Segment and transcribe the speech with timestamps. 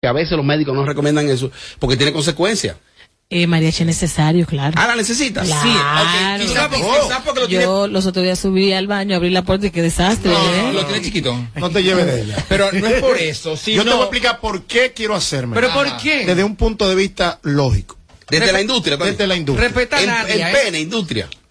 [0.00, 2.76] que a veces los médicos no recomiendan eso porque tiene consecuencias.
[3.32, 4.74] Eh, mariachi es necesario, claro.
[4.76, 5.46] Ah, la necesitas.
[5.46, 5.62] Claro.
[5.62, 6.46] Sí, ok.
[6.48, 7.64] ¿Tú sabes por- sabes por qué lo tiene?
[7.64, 10.32] Yo los otros días subí al baño, abrí la puerta y qué desastre.
[10.32, 10.72] ¿eh?
[10.72, 11.36] Lo tiene chiquito.
[11.54, 12.44] No te lleves de ella.
[12.48, 13.76] Pero no es por eso, sino...
[13.84, 15.54] Yo te voy a explicar por qué quiero hacerme.
[15.54, 16.24] ¿Pero por qué?
[16.26, 17.96] Desde un punto de vista lógico.
[18.28, 19.16] Desde la industria también.
[19.16, 19.68] Desde la industria.
[19.68, 20.52] Respeta a El, nadie, el ¿eh?
[20.64, 20.80] pene,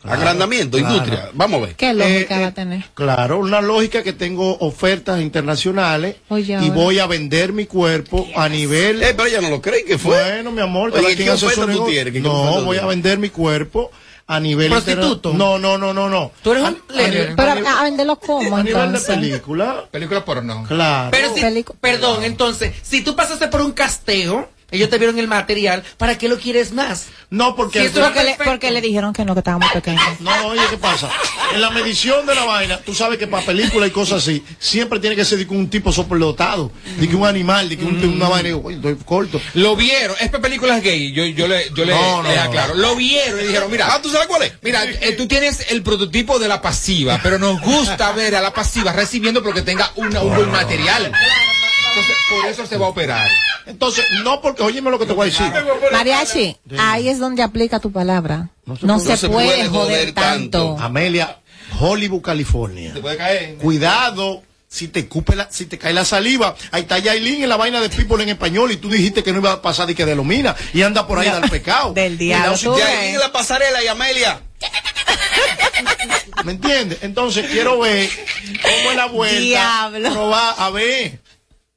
[0.03, 0.93] Agrandamiento, claro.
[0.95, 1.29] industria.
[1.33, 1.75] Vamos a ver.
[1.75, 2.85] ¿Qué lógica Eh, va eh, a tener?
[2.93, 8.47] Claro, una lógica que tengo ofertas internacionales Oye, y voy a vender mi cuerpo a
[8.47, 9.03] nivel...
[9.03, 10.15] Eh, pero ella no lo cree que fue.
[10.17, 12.13] Bueno, mi amor, Oye, ¿qué oferta tú tienes?
[12.13, 13.91] ¿Qué No, voy a vender mi cuerpo
[14.27, 14.69] a nivel...
[14.69, 15.33] ¿Prostituto?
[15.33, 16.31] No, no, no, no, no.
[16.43, 18.97] Tú eres A- un a nivel- Pero a nivel- a venderlo como a nivel de
[18.97, 19.15] entonces.
[19.17, 19.85] película.
[19.91, 20.65] Película porno.
[20.67, 21.09] Claro.
[21.11, 25.83] Pero si, perdón, entonces, si tú pasaste por un casteo, ellos te vieron el material,
[25.97, 27.07] ¿para qué lo quieres más?
[27.29, 27.87] No, porque...
[27.87, 28.43] Sí, Porque le, Perfecto.
[28.45, 29.99] porque le dijeron que no, que estaba muy pequeño.
[30.19, 31.09] No, oye, ¿qué pasa?
[31.53, 34.99] En la medición de la vaina, tú sabes que para películas y cosas así, siempre
[34.99, 38.03] tiene que ser de que un tipo superdotado, de que un animal, de que un-
[38.03, 39.39] una vaina, oye, estoy corto.
[39.53, 42.41] Lo vieron, es para películas gay, yo, yo le, yo le, No, no, le no.
[42.41, 42.73] aclaro.
[42.75, 44.53] Lo vieron y dijeron, mira, Ah, ¿tú sabes cuál es?
[44.61, 48.53] mira, eh, tú tienes el prototipo de la pasiva, pero nos gusta ver a la
[48.53, 51.11] pasiva recibiendo porque tenga una- un buen material.
[51.89, 53.27] Entonces, por eso se va a operar.
[53.65, 55.51] Entonces, no porque, óyeme lo que te voy a decir.
[55.91, 58.49] Mariachi, ahí es donde aplica tu palabra.
[58.81, 60.77] No se, puede- se, puede, joder tanto.
[60.79, 61.39] Amelia,
[61.79, 62.93] Hollywood, California.
[62.93, 63.55] Te puede caer.
[63.57, 64.43] Cuidado.
[64.71, 67.81] Si te, cupe la, si te cae la saliva, ahí está Yailin en la vaina
[67.81, 70.15] de People en español y tú dijiste que no iba a pasar de que de
[70.15, 71.91] Lomina y anda por ahí del pecado.
[71.95, 72.87] Del diablo, si tú te- ves.
[72.93, 74.41] Ya ahí en la pasarela y Amelia.
[76.45, 76.99] ¿Me entiendes?
[77.01, 78.07] Entonces quiero ver
[78.61, 79.39] cómo es la vuelta.
[79.39, 80.11] Diablo.
[80.11, 81.19] Probar, a ver.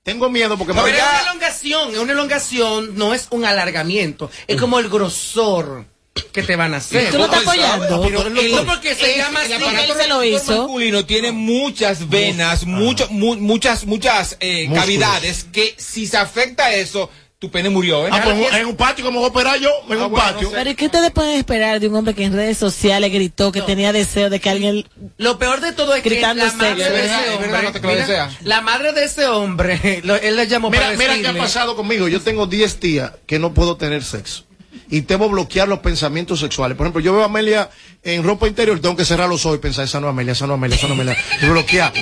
[0.02, 3.28] Tengo miedo porque me Pero voy es a- una elongación, es una elongación, no es
[3.30, 5.84] un alargamiento, es como el grosor
[6.32, 7.10] que te van a hacer.
[7.12, 7.84] ¿Tú lo estás ¿Cómo él sabe?
[7.86, 8.02] apoyando?
[8.02, 9.64] Pero él lo- No porque se llama El así.
[9.64, 10.58] Él se lo hizo.
[10.58, 17.08] masculino tiene muchas venas, mucho, mu- muchas, muchas eh, cavidades que si se afecta eso,
[17.42, 18.06] tu pene murió.
[18.06, 18.10] ¿eh?
[18.12, 19.68] Ah, pues en un patio, como voy a operar yo?
[19.90, 20.42] En Ah, un bueno, patio.
[20.42, 20.54] no sé.
[20.54, 23.62] Pero ¿y qué ustedes pueden esperar de un hombre que en redes sociales gritó que
[23.62, 24.86] tenía deseo de que alguien...
[25.18, 26.64] Lo peor de todo es que la madre sexo.
[26.64, 30.36] de ese es verdad, no te hombre, mira, la madre de ese hombre, lo- él
[30.36, 32.06] le llamó Mira, para mira qué ha pasado conmigo.
[32.06, 34.44] Yo tengo 10 días que no puedo tener sexo.
[34.88, 36.76] Y debo bloquear los pensamientos sexuales.
[36.76, 37.70] Por ejemplo, yo veo a Amelia
[38.04, 40.46] en ropa interior, tengo que cerrar los ojos y pensar, esa no es Amelia, esa
[40.46, 41.16] no es Amelia, esa no es Amelia.
[41.42, 41.92] Y bloquear.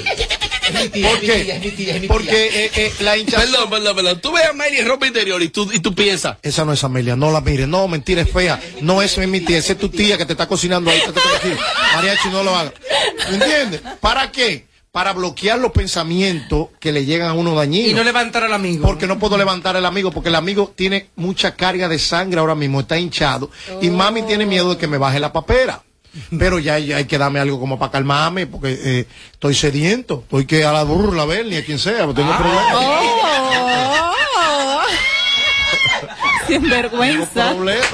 [0.71, 1.45] Es mi tía, ¿Por es mi qué?
[1.45, 2.09] tía, es mi tía, es mi tía.
[2.09, 3.51] Porque eh, eh, la hinchazón...
[3.51, 4.21] Perdón, perdón, perdón.
[4.21, 6.37] Tú ves a Amelia en ropa interior y tú, y tú piensas.
[6.43, 7.69] Esa no es Amelia, no la mires.
[7.69, 8.61] No, mentira, es fea.
[8.81, 11.01] No, es mi tía, esa es tu tía que te está cocinando ahí.
[11.95, 12.73] Mariachi, no lo haga.
[13.31, 13.81] ¿Me entiendes?
[14.01, 14.67] ¿Para qué?
[14.93, 17.91] Para bloquear los pensamientos que le llegan a uno dañinos.
[17.91, 18.85] Y no levantar al amigo.
[18.85, 22.57] Porque no puedo levantar el amigo, porque el amigo tiene mucha carga de sangre ahora
[22.57, 23.51] mismo, está hinchado.
[23.81, 25.83] Y mami tiene miedo de que me baje la papera.
[26.39, 30.21] Pero ya, ya hay que darme algo como para calmarme, porque eh, estoy sediento.
[30.25, 32.75] Estoy que a la burla, a ver, ni a quien sea, porque tengo problemas.
[32.75, 33.17] Oh.
[36.47, 37.55] Sin Tengo vergüenza.
[37.55, 37.87] problemas.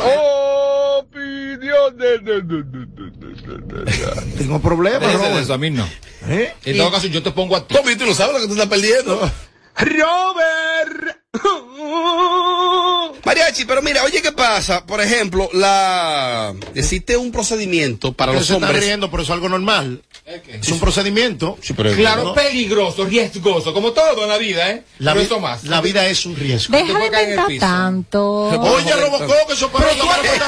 [4.38, 5.37] Tengo problemas, Robert.
[5.43, 5.88] eso, a mí no.
[6.28, 6.53] ¿Eh?
[6.65, 7.75] En todo caso, yo te pongo a ti.
[7.75, 7.91] ¿Cómo?
[7.91, 9.31] ¿Y tú no sabes lo que tú estás perdiendo?
[9.76, 11.19] Robert.
[13.24, 14.86] Mariachi, pero mira, oye, ¿qué pasa?
[14.86, 18.84] Por ejemplo, la existe un procedimiento para Pero los se está hombres.
[18.84, 20.02] riendo, pero es algo normal.
[20.25, 21.56] Es un procedimiento.
[21.62, 22.34] Sí, pero- Claro, No.
[22.34, 24.82] peligroso, riesgoso, como todo en la vida, ¿eh?
[24.98, 25.64] La, vi- más.
[25.64, 26.76] la vida es un riesgo.
[26.76, 28.25] Deja de inventar tanto.
[28.48, 30.46] Oye, Robocop, que eso para Pero tú has tenido,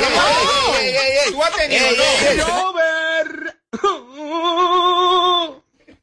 [1.33, 1.87] tú has tenido,
[2.37, 2.73] no.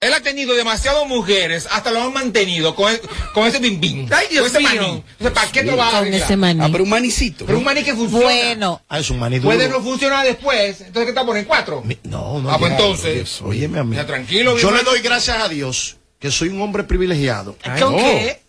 [0.01, 2.93] Él ha tenido demasiadas mujeres, hasta lo han mantenido con,
[3.33, 4.07] con ese bim bim.
[4.11, 4.81] Ay, Dios con ese mío.
[4.81, 5.03] maní.
[5.11, 6.59] Entonces, ¿para qué lo vas a ese maní.
[6.63, 7.45] Ah, pero un manicito.
[7.45, 8.25] Pero un maní que funciona.
[8.25, 9.55] Bueno, Ah, es un maní duro.
[9.55, 10.81] Puede no funcionar después.
[10.81, 11.45] Entonces, ¿qué te ponen?
[11.45, 11.81] ¿Cuatro?
[11.83, 12.51] Mi- No, no.
[12.51, 13.41] Ah, pues entonces.
[13.41, 13.95] Óyeme a mí.
[13.95, 17.57] Ya, tranquilo, Yo le doy gracias a Dios que soy un hombre privilegiado.
[17.79, 18.41] ¿Con qué?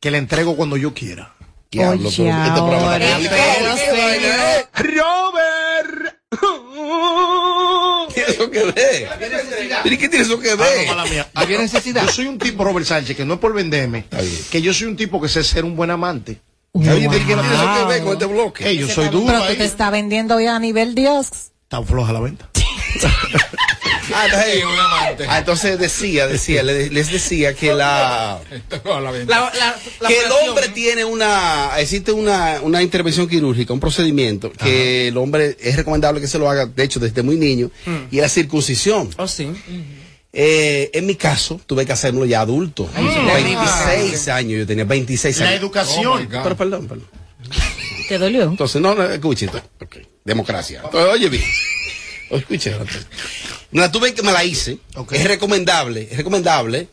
[0.00, 1.34] Que le entrego cuando yo quiera.
[1.70, 2.28] Diablo, Oye, pero
[3.74, 5.04] este ahora, pero
[8.52, 9.08] que ver?
[9.84, 10.86] ¿Y qué tiene eso que Ah, ver?
[10.86, 11.28] no, mala mía.
[11.34, 12.04] ¿Había necesidad?
[12.06, 14.04] Yo soy un tipo, Robert Sánchez, que no es por venderme,
[14.50, 16.40] que yo soy un tipo que sé ser un buen amante.
[16.74, 18.76] Oye, ¿y ¿qué no tiene eso que ver con este bloque?
[18.76, 21.28] Yo soy duro pero tú te estás vendiendo ya a nivel Dios.
[21.64, 22.48] Está floja la venta.
[24.14, 25.24] Ah, entonces, Sí, un amante.
[25.28, 28.40] ah, entonces decía, decía, le- les decía que la
[28.84, 29.00] la.
[29.00, 34.52] La, la, la que el hombre tiene una existe una, una intervención quirúrgica, un procedimiento
[34.52, 37.70] que el hombre es recomendable que se lo haga, de hecho, desde muy niño,
[38.10, 39.08] y es la circuncisión.
[39.16, 39.50] Oh, sí.
[40.34, 42.90] Eh, en mi caso, tuve que hacerlo ya adulto.
[42.94, 43.02] sí,
[43.34, 45.54] 26 años yo tenía, 26 La años.
[45.54, 46.28] Oh, educación.
[46.30, 46.42] God.
[46.42, 47.06] Pero perdón, perdón.
[48.08, 48.42] ¿Te dolió?
[48.44, 49.46] Entonces, no, no, escuche.
[49.46, 50.82] entonces, ok, Democracia.
[50.84, 51.44] Entonces, oye bien.
[52.38, 52.70] Escuche.
[52.72, 53.06] entonces.
[53.70, 54.78] Me la tuve que me la hice.
[55.10, 56.88] Es recomendable, es recomendable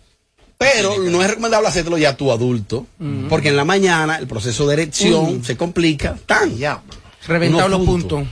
[0.58, 2.86] Pero no es recomendable hacértelo ya tú adulto,
[3.30, 6.18] porque en la mañana el proceso de erección se complica.
[6.26, 6.58] Tan.
[6.58, 6.82] Ya.
[7.28, 8.24] Reventado Unos los puntos.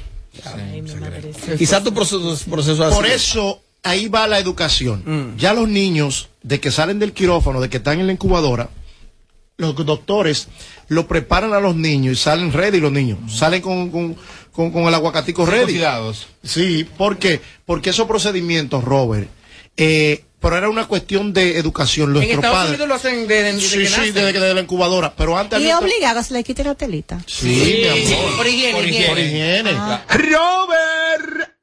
[0.46, 1.32] Madre.
[1.58, 2.96] Quizás tu proceso, proceso así.
[2.96, 5.36] Por eso ahí va la educación.
[5.38, 8.70] Ya los niños, de que salen del quirófano, de que están en la incubadora,
[9.58, 10.48] los doctores
[10.88, 13.20] lo preparan a los niños y salen ready los niños.
[13.36, 14.16] Salen con, con,
[14.52, 15.74] con, con el aguacatico ready.
[15.74, 16.28] Cuidados.
[16.44, 17.42] Sí, ¿por qué?
[17.66, 19.28] Porque esos procedimientos, Robert,
[19.76, 22.16] eh, pero era una cuestión de educación.
[22.16, 22.70] En Estados padres.
[22.70, 25.14] Unidos lo hacen desde desde Sí, que sí, desde, la incubadora.
[25.16, 27.20] Pero antes Y obligado a que se le quite la telita.
[27.26, 28.38] Sí, mi amor.
[28.38, 29.08] Por higiene, Por higiene.
[29.10, 29.72] Por higiene.
[30.10, 31.57] Robert.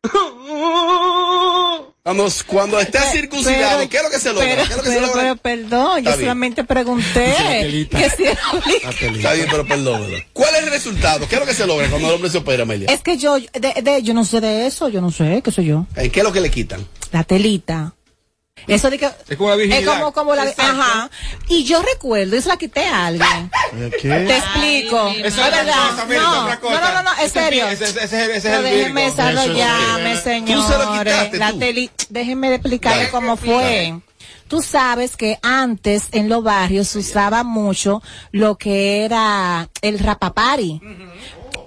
[2.05, 4.45] Vamos, cuando estés circuncidado, Pero- ¿qué es lo que se logra?
[4.47, 5.23] Pero, ¿Qué es lo que se pero, logra?
[5.23, 6.21] pero, perdón, Está yo bien.
[6.21, 7.35] solamente pregunté
[7.91, 8.41] que si era.
[8.91, 10.03] Está bien, pero perdón.
[10.35, 11.27] ¿Cuál es el resultado?
[11.27, 12.89] ¿Qué es lo que se logra cuando el hombre se opera, Amelia?
[12.93, 13.49] Es que yo, de,
[13.83, 15.87] de- yo no sé de eso, yo no sé, qué soy yo.
[15.97, 16.87] ¿En qué es lo que le quitan?
[17.11, 17.95] La telita.
[18.67, 19.11] Eso de que.
[19.29, 19.81] Es como la virginidad.
[19.95, 20.43] Es como, como la.
[20.56, 21.11] Ajá.
[21.49, 23.51] Y yo recuerdo, eso la quité a alguien.
[23.91, 24.37] Te ¿Qué?
[24.37, 25.09] explico.
[25.09, 25.91] Eso es Es verdad.
[25.91, 27.67] cosa, mira, no, es no, no, no, no, es es serio.
[27.69, 28.12] ese- es es
[28.45, 30.55] el desarrollarme, señores.
[30.67, 31.59] Tú se lo quitaste, la tú.
[31.59, 33.11] teli- déjenme explicarle Dale.
[33.11, 34.01] cómo fue.
[34.49, 40.81] Tú sabes que antes en los barrios se usaba mucho lo que era el rapapari.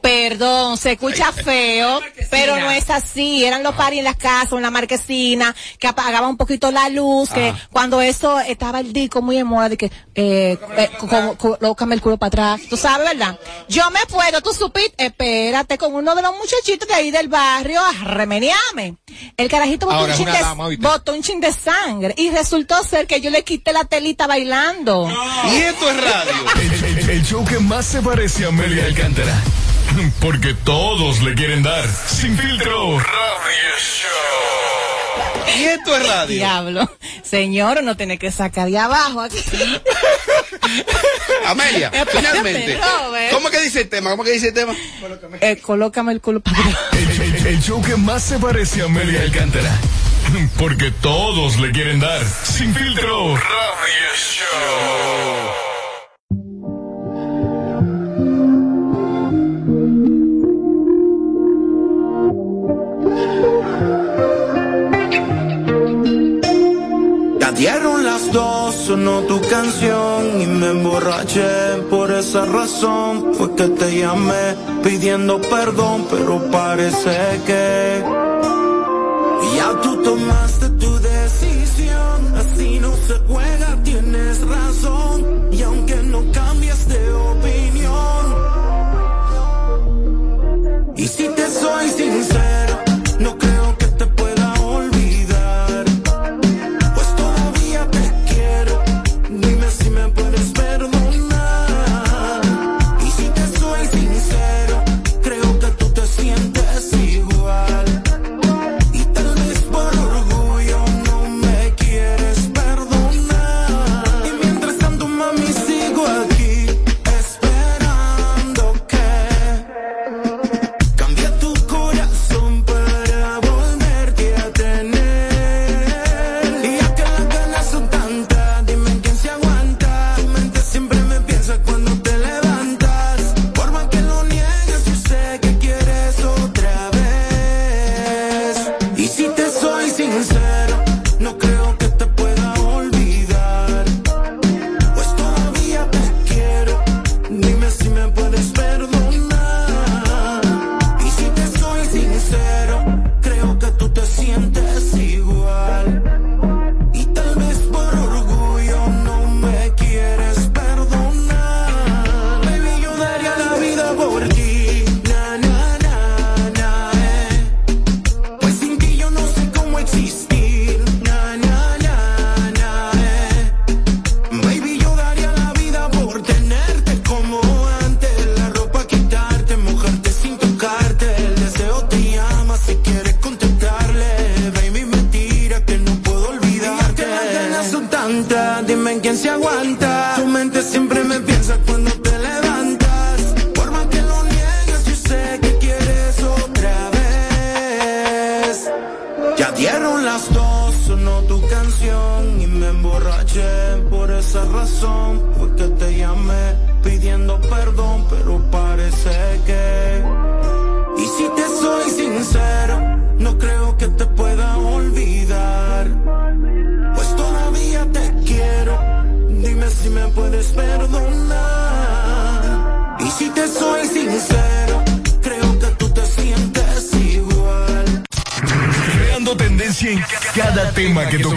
[0.02, 3.44] Perdón, se escucha feo, pero no es así.
[3.46, 7.30] Eran los paris en las casas, en la marquesina, que apagaba un poquito la luz,
[7.30, 9.86] que cuando eso estaba el disco muy en moda, de que,
[10.16, 12.62] eh, eh, co- co- colócame el culo para atrás.
[12.70, 13.38] Tú sabes, ¿verdad?
[13.70, 17.80] Yo me puedo, tú supiste, espérate, con uno de los muchachitos de ahí del barrio
[17.82, 18.96] a remenearme.
[19.36, 20.88] El carajito botó un, Ahora chin de, dama, ¿oíste?
[20.88, 25.10] botó un chin de sangre y resultó ser que yo le quité la telita bailando.
[25.52, 26.34] Y esto es radio.
[26.62, 29.36] El, el- el show que más se parece a Amelia Alcántara.
[30.20, 31.86] Porque todos le quieren dar.
[32.08, 33.00] Sin filtro.
[33.00, 35.58] Radio Show.
[35.60, 36.36] Y esto es radio.
[36.36, 36.92] Diablo.
[37.24, 39.38] Señor, uno tiene que sacar de abajo aquí.
[41.46, 42.80] Amelia, finalmente.
[43.32, 44.12] ¿Cómo que dice el tema?
[44.12, 44.76] ¿Cómo que dice el tema?
[45.42, 46.58] Eh, colócame el culo para
[46.94, 49.72] el- el show que más se parece a Amelia Alcántara.
[50.60, 52.22] Porque todos le quieren dar.
[52.44, 53.36] Sin filtro.
[53.36, 55.67] Radio Show.
[67.58, 71.82] Dieron las dos, sonó tu canción y me emborraché.
[71.90, 78.04] Por esa razón fue que te llamé pidiendo perdón, pero parece que
[79.56, 82.36] ya tú tomaste tu decisión.
[82.38, 85.50] Así no se juega, tienes razón.
[85.52, 88.26] Y aunque no cambies de opinión,
[90.96, 91.28] y si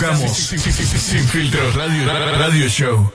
[0.00, 0.33] tocamos.
[0.33, 2.07] Sin, filtro radio,
[2.38, 3.12] radio show.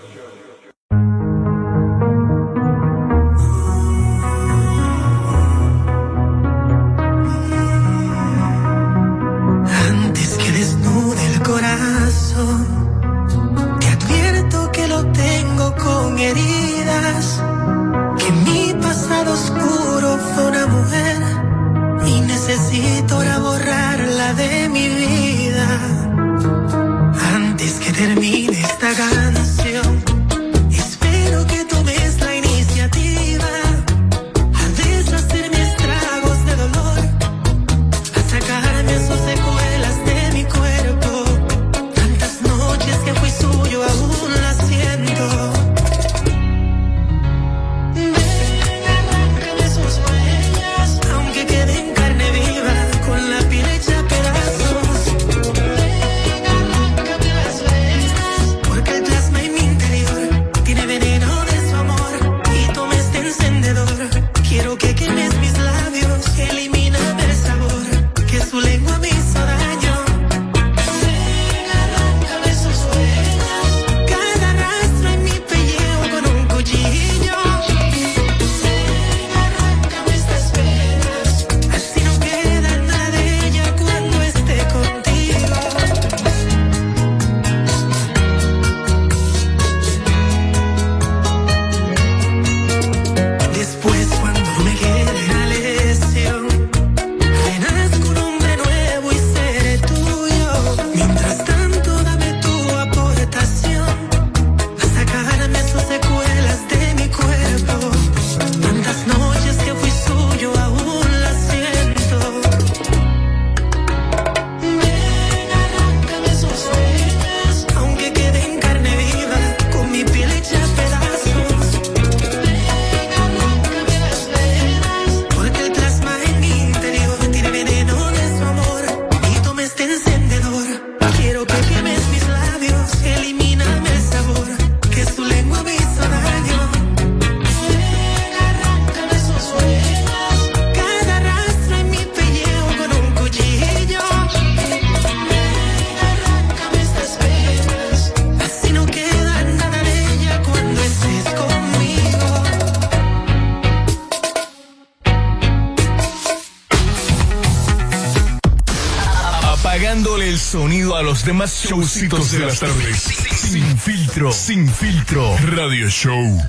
[161.65, 162.97] Showcitos de las tardes.
[163.01, 166.41] Sin filtro, sin filtro, radio show.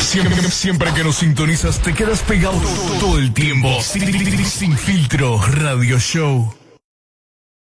[0.00, 2.58] Siempre, siempre que nos sintonizas te quedas pegado
[3.00, 3.80] todo, el tiempo.
[3.82, 6.54] Sin, filtro, radio show.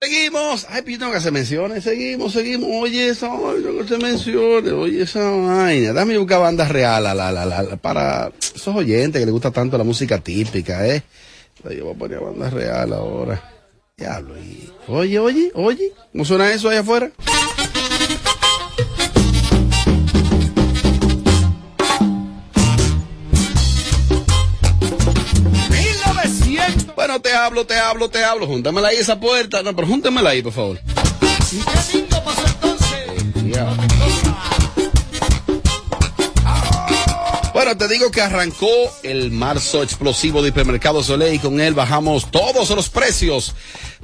[0.01, 0.67] Seguimos.
[0.69, 1.83] Ay, yo que hacer menciones.
[1.83, 2.69] Seguimos, seguimos.
[2.71, 4.71] Oye, esa vaina, que hacer menciones.
[4.71, 5.93] Oye, esa vaina.
[5.93, 9.83] Dame buscar banda real la, la, la, para esos oyentes que les gusta tanto la
[9.83, 11.03] música típica, ¿eh?
[11.63, 13.41] Yo voy a poner banda real ahora.
[13.97, 14.37] Diablo.
[14.37, 15.93] y- Oye, oye, oye.
[16.11, 17.11] ¿Cómo suena eso allá afuera?
[26.95, 28.47] Bueno, te hablo, te hablo, te hablo.
[28.47, 29.61] Júntamela ahí esa puerta.
[29.61, 30.79] No, pero júntamela ahí, por favor.
[33.45, 33.67] Ya.
[37.77, 38.67] Te digo que arrancó
[39.03, 43.53] el marzo explosivo de Hipermercado Soleil y con él bajamos todos los precios.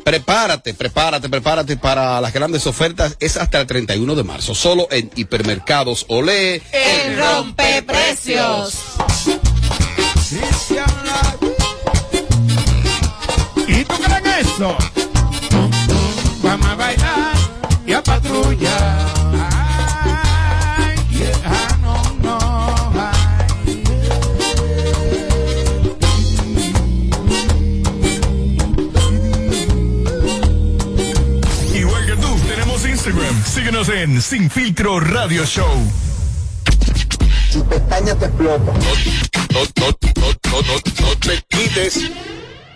[0.04, 3.18] Prepárate, prepárate, prepárate para las grandes ofertas.
[3.20, 6.62] Es hasta el 31 de marzo, solo en Hipermercados Olé.
[6.72, 8.78] El rompeprecios.
[13.68, 14.78] ¿Y tú crees eso?
[16.44, 17.36] Vamos a bailar
[17.88, 19.25] y a patrulla.
[34.06, 35.92] En Sin Filtro Radio Show.
[37.52, 38.72] Tu pestaña te explota.
[38.72, 38.80] No,
[39.52, 39.88] no, no,
[40.52, 42.12] no, no, no te quites.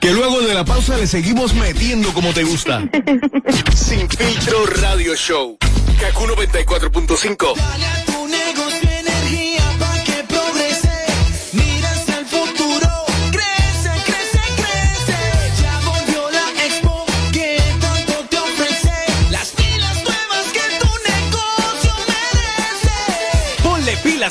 [0.02, 2.82] Que luego de la pausa le seguimos metiendo como te gusta.
[3.76, 5.56] Sin Filtro Radio Show.
[6.00, 7.54] Kaku 94.5.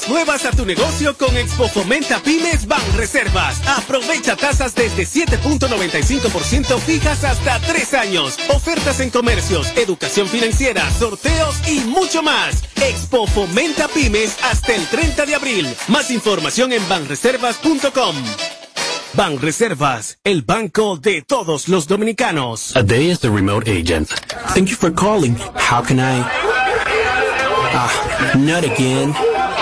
[0.06, 3.58] nuevas a tu negocio con Expo Fomenta Pymes Ban Reservas.
[3.66, 8.38] Aprovecha tasas desde 7.95% fijas hasta 3 años.
[8.54, 12.62] Ofertas en comercios, educación financiera, sorteos y mucho más.
[12.76, 15.74] Expo Fomenta Pymes hasta el 30 de abril.
[15.88, 18.14] Más información en banreservas.com.
[19.14, 22.76] Ban Reservas, el banco de todos los dominicanos.
[22.76, 24.08] A day as the remote agent.
[24.54, 25.34] Thank you for calling.
[25.56, 26.22] How can I?
[27.74, 29.14] Ah, not again.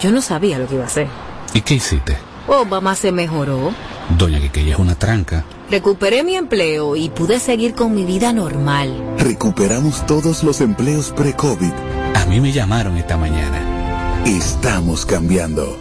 [0.00, 1.08] Yo no sabía lo que iba a hacer.
[1.54, 2.16] ¿Y qué hiciste?
[2.46, 3.72] Oh, mamá se mejoró.
[4.16, 5.44] Doña que ella es una tranca.
[5.70, 9.16] Recuperé mi empleo y pude seguir con mi vida normal.
[9.18, 11.72] Recuperamos todos los empleos pre-COVID.
[12.14, 14.22] A mí me llamaron esta mañana.
[14.24, 15.76] Estamos cambiando.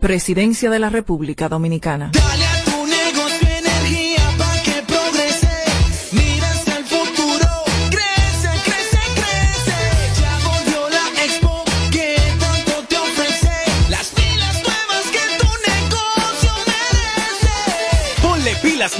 [0.00, 2.10] Presidencia de la República Dominicana.
[2.12, 2.39] Dale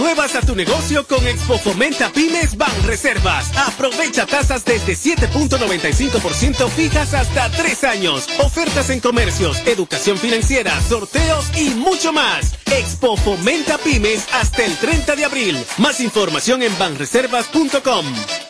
[0.00, 3.50] nuevas a tu negocio con Expo Fomenta Pymes Ban Reservas.
[3.56, 8.26] Aprovecha tasas desde 7.95% fijas hasta 3 años.
[8.38, 12.54] Ofertas en comercios, educación financiera, sorteos y mucho más.
[12.66, 15.64] Expo Fomenta Pymes hasta el 30 de abril.
[15.78, 18.49] Más información en banreservas.com.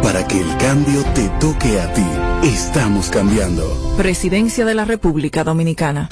[0.01, 2.05] para que el cambio te toque a ti.
[2.43, 3.95] Estamos cambiando.
[3.97, 6.09] Presidencia de la República Dominicana.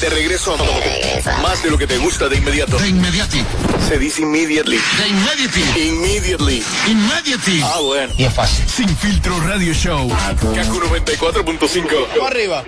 [0.00, 2.78] De regreso a más de lo que te gusta de inmediato.
[2.78, 3.42] De inmediati.
[3.88, 4.78] Se dice immediately.
[4.98, 5.88] De inmediati.
[5.88, 6.62] Immediately.
[6.88, 7.62] Immediately.
[7.62, 8.12] Ah, bueno.
[8.18, 8.64] Y es fácil.
[8.68, 10.08] Sin filtro radio show.
[10.08, 12.08] Kaku 94.5.
[12.16, 12.64] Vamos arriba.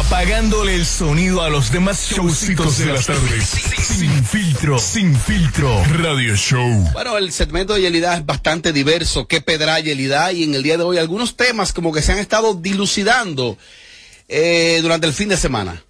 [0.00, 3.44] Apagándole el sonido a los demás showcitos de las tardes.
[3.46, 4.78] Sin filtro.
[4.78, 6.88] Sin filtro radio show.
[6.94, 9.28] Bueno, el segmento de Yelida es bastante diverso.
[9.28, 10.32] ¿Qué pedra Yelida?
[10.32, 13.58] Y en el día de hoy algunos temas como que se han estado dilucidando
[14.26, 15.84] eh, durante el fin de semana.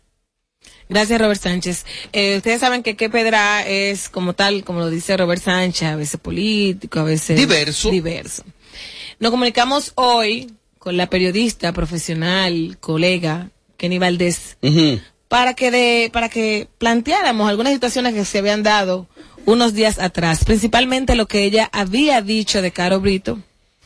[0.88, 1.86] Gracias, Robert Sánchez.
[2.12, 5.94] Eh, ustedes saben que qué pedra es como tal, como lo dice Robert Sánchez, a
[5.94, 7.90] veces político, a veces Diverso.
[7.90, 8.42] Diverso.
[9.20, 14.58] Nos comunicamos hoy con la periodista profesional, colega Kenny Valdés,
[15.28, 19.08] para que de, para que planteáramos algunas situaciones que se habían dado
[19.46, 23.38] unos días atrás, principalmente lo que ella había dicho de Caro Brito.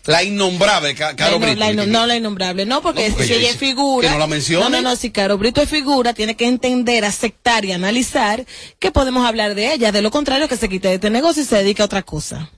[0.07, 1.61] La innombrable, Ca- Caro La Brito.
[1.61, 4.09] la inno- no la innombrable, no, porque, No, porque si ella es figura.
[4.09, 4.65] que no la mencione.
[4.65, 8.45] No, no, no, si Caro Brito es figura, tiene que entender, aceptar y analizar
[8.81, 9.93] que podemos hablar de ella.
[9.93, 12.51] De lo contrario, que se quite de este negocio y se dedique a otra cosa.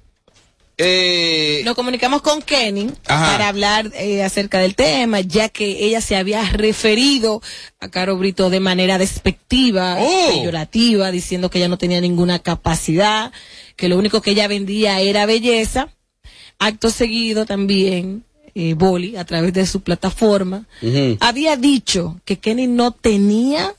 [0.79, 3.33] Eh, Nos comunicamos con Kenny Ajá.
[3.33, 7.41] para hablar eh, acerca del tema, ya que ella se había referido
[7.81, 10.29] a Caro Brito de manera despectiva, Oh.
[10.35, 13.33] peyorativa, diciendo que ella no tenía ninguna capacidad,
[13.77, 15.89] que lo único que ella vendía era belleza.
[16.59, 20.67] Acto seguido también, eh, Boli, a través de su plataforma,
[21.21, 23.75] había dicho que Kenny no tenía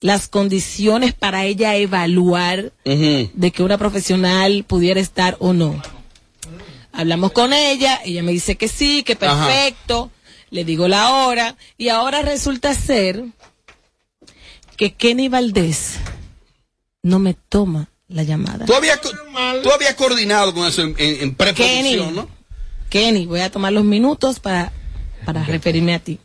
[0.00, 5.80] las condiciones para ella evaluar de que una profesional pudiera estar o no.
[6.96, 9.46] Hablamos con ella, ella me dice que sí, que Ajá.
[9.46, 10.10] perfecto,
[10.50, 13.24] le digo la hora, y ahora resulta ser
[14.76, 15.96] que Kenny Valdés
[17.02, 18.66] no me toma la llamada.
[18.66, 19.10] Tú habías, co-
[19.62, 22.28] tú habías coordinado con eso en, en, en preproducción, Kenny, ¿no?
[22.88, 24.72] Kenny, voy a tomar los minutos para,
[25.24, 26.18] para referirme a ti.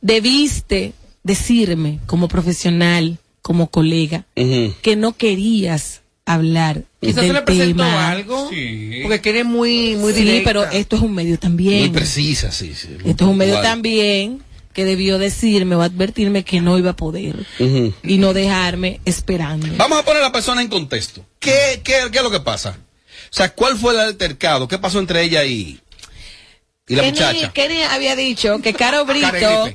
[0.00, 5.99] Debiste decirme como profesional, como colega, que no querías
[6.34, 8.10] hablar Quizás se le presentó tema.
[8.10, 8.44] algo.
[9.02, 10.44] Porque quiere muy, muy sí, directa.
[10.44, 11.80] pero esto es un medio también.
[11.80, 12.88] Muy precisa, sí, sí.
[13.04, 17.34] Esto es un medio también que debió decirme o advertirme que no iba a poder
[17.58, 19.66] y no dejarme esperando.
[19.76, 21.24] Vamos a poner a la persona en contexto.
[21.38, 22.78] ¿Qué, qué, qué es lo que pasa?
[23.32, 24.68] O sea, ¿cuál fue el altercado?
[24.68, 25.80] ¿Qué pasó entre ella y,
[26.88, 27.52] y la Kenny, muchacha?
[27.52, 29.70] Kenny había dicho que Caro Brito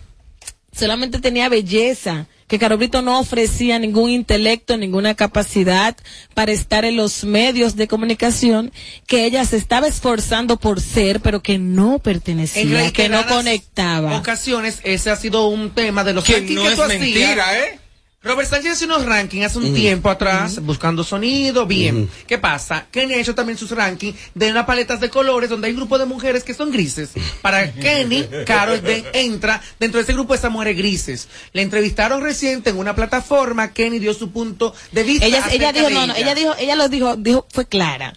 [0.78, 5.96] solamente tenía belleza, que Caro Brito no ofrecía ningún intelecto, ninguna capacidad
[6.34, 8.72] para estar en los medios de comunicación,
[9.08, 14.18] que ella se estaba esforzando por ser, pero que no En pertenecía, que no conectaba.
[14.18, 17.00] ocasiones ese ha sido un tema de los Que no que es tú hacías.
[17.00, 17.80] mentira, ¿eh?
[18.26, 19.76] Robert Sánchez hace unos rankings hace un Mm.
[19.76, 22.10] tiempo atrás, buscando sonido, bien.
[22.28, 22.88] ¿Qué pasa?
[22.92, 26.00] Kenny ha hecho también sus rankings de unas paletas de colores donde hay un grupo
[26.00, 27.12] de mujeres que son grises.
[27.44, 31.28] Para Kenny, Carol de- entra dentro de ese grupo de esas mujeres grises.
[31.54, 35.26] Le entrevistaron reciente en una plataforma, Kenny dio su punto de vista.
[35.28, 38.14] Ella, ella dijo, de no, no, ella dijo, ella lo dijo, dijo, fue clara.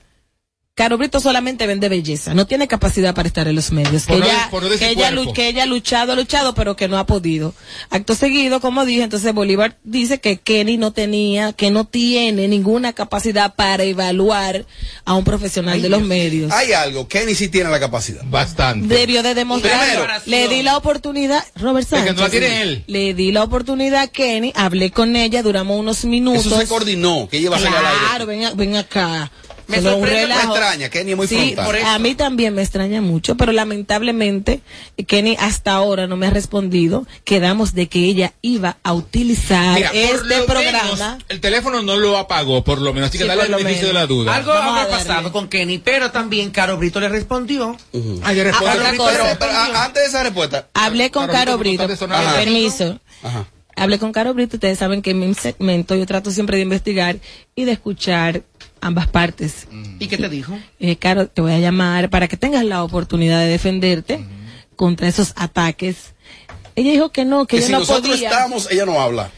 [0.78, 4.04] Caro Brito solamente vende belleza, no tiene capacidad para estar en los medios.
[4.04, 4.28] Por que, no
[4.80, 7.52] ella, no que, que ha luchado, ha luchado, pero que no ha podido.
[7.90, 12.92] Acto seguido, como dije, entonces Bolívar dice que Kenny no tenía, que no tiene ninguna
[12.92, 14.66] capacidad para evaluar
[15.04, 16.52] a un profesional de los medios.
[16.52, 18.22] Hay algo, Kenny sí tiene la capacidad.
[18.26, 18.86] Bastante.
[18.86, 19.80] Debió de demostrar.
[19.84, 20.06] Primero.
[20.26, 22.14] le di la oportunidad, Robert Es que Sánchez.
[22.14, 22.84] no la tiene él.
[22.86, 26.46] Le di la oportunidad a Kenny, hablé con ella, duramos unos minutos.
[26.46, 27.98] Eso se coordinó, que ella iba a salir al aire.
[28.10, 29.32] Claro, ven, a- ven acá.
[29.68, 30.56] Me Se lo sorprende, me relajo.
[30.56, 31.66] extraña, Kenny es muy sí, frontal.
[31.66, 31.86] por eso.
[31.86, 34.60] A mí también me extraña mucho, pero lamentablemente
[35.06, 37.06] Kenny hasta ahora no me ha respondido.
[37.24, 40.82] Quedamos de que ella iba a utilizar Mira, por este lo programa.
[40.94, 43.10] menos, el teléfono no lo apagó, por lo menos.
[43.10, 44.34] Así que Sí, dale el beneficio de la duda.
[44.36, 45.04] Algo Vamos habrá a darle.
[45.06, 47.76] pasado con Kenny, pero también Caro Brito le respondió.
[48.22, 48.80] Ah, ya respondió.
[48.82, 49.36] Ah, cosa.
[49.38, 51.86] pero, antes de esa respuesta, Hablé con Caro Caro Brito,
[52.36, 52.98] Permiso.
[53.22, 53.46] Ajá.
[53.76, 54.56] Hablé con Caro Brito.
[54.56, 57.18] Ustedes saben que en mi segmento yo trato siempre de investigar
[57.54, 58.42] y de escuchar
[58.80, 59.66] ambas partes.
[59.98, 60.58] ¿Y qué te dijo?
[60.80, 64.24] Eh, Caro, te voy a llamar para que tengas la oportunidad de defenderte
[64.76, 66.14] contra esos ataques.
[66.76, 68.30] Ella dijo que no, que, que ella si no nosotros podía.
[68.30, 69.30] estamos, ella no habla.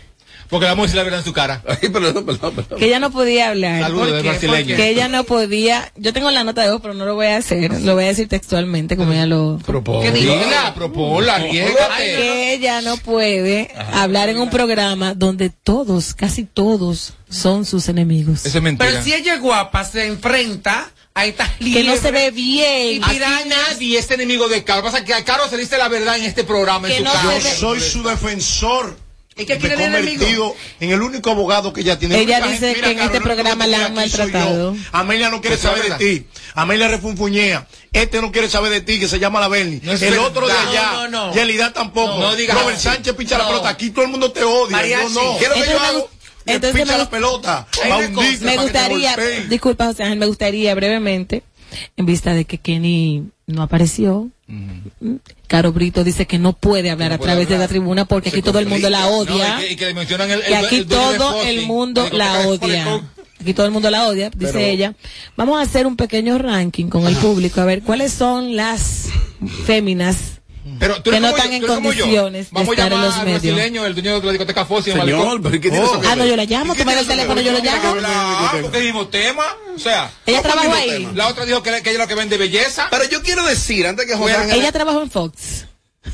[0.51, 1.63] Porque vamos a decir la verdad en su cara.
[1.67, 2.79] Ay, perdón, perdón, perdón.
[2.79, 3.81] que ella no podía hablar.
[3.83, 4.77] Saludos brasileño.
[4.77, 5.93] Que ella no podía.
[5.97, 7.81] Yo tengo la nota de voz, pero no lo voy a hacer.
[7.83, 9.59] Lo voy a decir textualmente, como ella lo.
[10.03, 10.35] ¿Qué dijo?
[10.35, 12.05] Dila, propola, arriesgate.
[12.17, 18.45] Que ella no puede hablar en un programa donde todos, casi todos, son sus enemigos.
[18.45, 18.91] Eso es mentira.
[18.91, 22.97] Pero si ella es guapa, se enfrenta a estas Que no se ve bien.
[22.97, 24.83] Y nadie es enemigo de Caro.
[24.83, 27.41] Pasa que a Caro se dice la verdad en este programa, en su no ve-
[27.41, 28.97] Soy su defensor.
[29.37, 30.12] ¿Y qué Me quiere he el enemigo?
[30.19, 32.19] convertido en el único abogado que ella tiene.
[32.21, 34.77] Ella dice gente- que en Carol, este programa la han maltratado.
[34.93, 36.27] Amelia no quiere Pues es saber de ti.
[36.55, 37.66] Amelia refunfuñea.
[37.93, 39.81] Este no quiere saber de ti, que se llama la Berni.
[39.83, 40.19] No el verdad.
[40.27, 40.90] otro de allá.
[40.93, 41.35] No, no, no.
[41.35, 42.19] Yelida tampoco.
[42.19, 42.88] No, no digas Robert así.
[42.88, 43.69] Sánchez picha la pelota.
[43.71, 44.73] Aquí todo el mundo te odia.
[44.77, 45.14] Mariachi.
[45.14, 45.38] Yo no.
[45.38, 46.11] ¿Qué es lo que yo Entonces me hago?
[46.47, 47.66] entonces picha me la pelota.
[48.43, 49.16] Me gustaría,
[49.49, 51.43] disculpa José Ángel, me gustaría brevemente,
[51.97, 54.29] en vista de que Kenny no apareció,
[55.47, 58.37] Caro Brito dice que no puede hablar no a través de la tribuna porque Se
[58.37, 59.57] aquí todo el mundo la odia.
[59.57, 62.47] No, y, que, y que le mencionan el, y aquí el todo el mundo la
[62.49, 63.03] odia.
[63.41, 64.95] Aquí todo el mundo la odia, dice Pero- ella.
[65.37, 69.07] Vamos a hacer un pequeño ranking con el público, a ver cuáles son las
[69.65, 70.39] féminas
[70.79, 73.19] Pero tú que no están yo, en condiciones de Vamos a estar en llamar los
[73.19, 73.43] al medios.
[73.43, 76.25] brasileño, el dueño de la discoteca Fossi Señor, pero ¿qué tiene eso que Ah, no,
[76.25, 77.95] yo la llamo, ¿Y qué tú me das el teléfono, yo lo llamo.
[78.05, 79.45] Ah, porque es el mismo tema.
[79.75, 80.91] O sea, Ella ¿Cómo fue el trabajó ahí.
[80.91, 81.13] tema?
[81.15, 82.89] la otra dijo que, que ella es lo que vende belleza.
[82.91, 85.67] Pero yo quiero decir, antes que José Ella trabajó en Fox.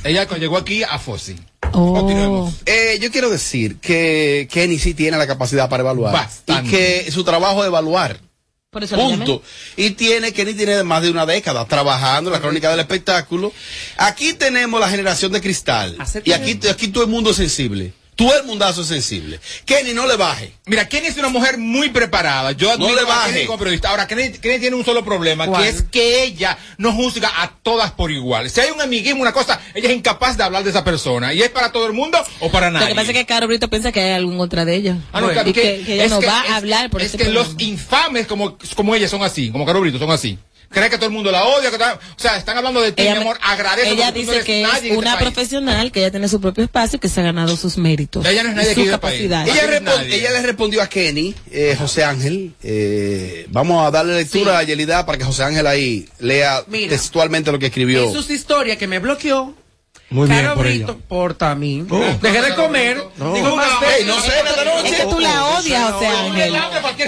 [0.04, 1.36] Ella llegó aquí a Fossi.
[1.72, 1.94] Oh.
[1.94, 2.54] Continuemos.
[2.66, 6.12] Eh, yo quiero decir que Kenny sí tiene la capacidad para evaluar.
[6.12, 6.68] Bastante.
[6.68, 8.18] Y que su trabajo es evaluar.
[8.70, 8.96] Por eso.
[8.96, 9.42] Punto.
[9.76, 13.52] Y tiene, Kenny tiene más de una década trabajando en la crónica del espectáculo.
[13.96, 15.96] Aquí tenemos la generación de cristal.
[16.24, 17.92] Y aquí, aquí todo el mundo es sensible.
[18.16, 19.38] Todo el mundazo es sensible.
[19.66, 20.52] Kenny, no le baje.
[20.64, 22.52] Mira, Kenny es una mujer muy preparada.
[22.52, 23.32] Yo admiro le a baje.
[23.34, 23.90] Kenny como periodista.
[23.90, 25.62] Ahora, Kenny, Kenny tiene un solo problema, ¿Cuál?
[25.62, 28.48] que es que ella no juzga a todas por igual.
[28.48, 31.34] Si hay un amiguismo, una cosa, ella es incapaz de hablar de esa persona.
[31.34, 32.86] ¿Y es para todo el mundo o para nadie?
[32.86, 34.96] Lo que pasa es que Caro Brito piensa que hay algo en contra de ella.
[35.12, 37.24] Ah, no, que, que ella es no que- va es- a hablar por Es este
[37.24, 40.38] que los infames como, como ella son así, como Caro Brito son así.
[40.70, 43.14] Cree que todo el mundo la odia, que o sea, están hablando de ti, Ella,
[43.14, 45.30] mi amor, agradece ella no dice que es este una país.
[45.30, 48.26] profesional, que ella tiene su propio espacio y que se ha ganado sus méritos.
[48.26, 49.46] Ella no es nadie su capacidad.
[49.46, 52.54] Ella, le respondió a Kenny, eh, José Ángel.
[52.62, 56.90] eh, vamos a darle lectura a Yelida para que José Ángel ahí lea Mira.
[56.90, 58.04] textualmente lo que escribió.
[58.04, 59.54] En sus historias que me bloqueó.
[60.08, 61.00] Muy bien Caro por Brito, ella.
[61.08, 61.88] por también.
[61.90, 62.00] Oh.
[62.22, 63.02] Dejé de comer.
[63.16, 63.34] No.
[63.34, 64.30] Digo más Ey, de- no sé,
[64.64, 64.88] noche.
[64.88, 66.54] Es que tú la odias, José Ángel.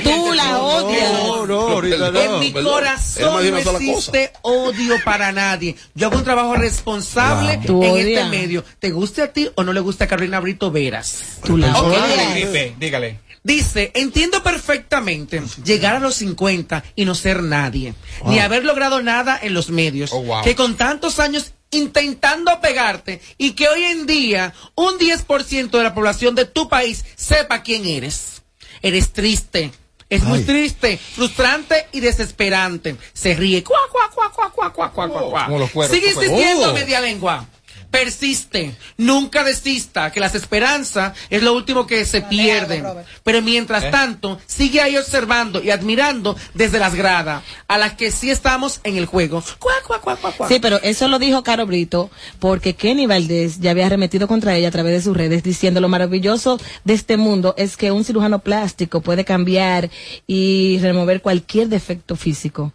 [0.03, 1.13] Tú la odias.
[1.13, 5.77] No, no, en mi corazón no existe odio para nadie.
[5.95, 8.65] Yo hago un trabajo responsable en este medio.
[8.81, 11.39] ¿Te guste a ti o no le gusta a Carolina Brito Veras?
[11.45, 12.79] Tú la odias.
[12.79, 13.21] Dígale.
[13.45, 17.95] Dice, entiendo perfectamente llegar a los 50 y no ser nadie,
[18.27, 20.43] ni haber logrado nada en los medios, Oh, wow.
[20.43, 25.95] que con tantos años intentando pegarte y que hoy en día un 10% de la
[25.95, 28.43] población de tu país sepa quién eres.
[28.83, 29.73] Eres triste.
[30.11, 30.29] Es Ay.
[30.29, 32.97] muy triste, frustrante y desesperante.
[33.13, 33.63] Se ríe.
[33.63, 35.89] Cuá, cuá, cuá, cuá, cuá, cuá, cuá, cuá.
[35.89, 37.47] Sigue insistiendo, media lengua
[37.91, 42.85] persiste, nunca desista, que las esperanzas es lo último que se pierde.
[43.25, 43.91] Pero mientras ¿Eh?
[43.91, 48.97] tanto, sigue ahí observando y admirando desde las gradas, a las que sí estamos en
[48.97, 49.43] el juego.
[49.59, 50.49] Cuá, cuá, cuá, cuá, cuá.
[50.49, 54.69] Sí, pero eso lo dijo Caro Brito porque Kenny Valdés ya había arremetido contra ella
[54.69, 58.41] a través de sus redes diciendo lo maravilloso de este mundo es que un cirujano
[58.41, 59.91] plástico puede cambiar
[60.27, 62.73] y remover cualquier defecto físico.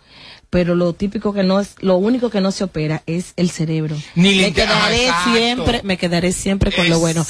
[0.54, 3.98] Pero lo típico que no es, lo único que no se opera es el cerebro.
[4.14, 5.32] Ni me quedaré exacto.
[5.34, 7.26] siempre, me quedaré siempre con lo bueno.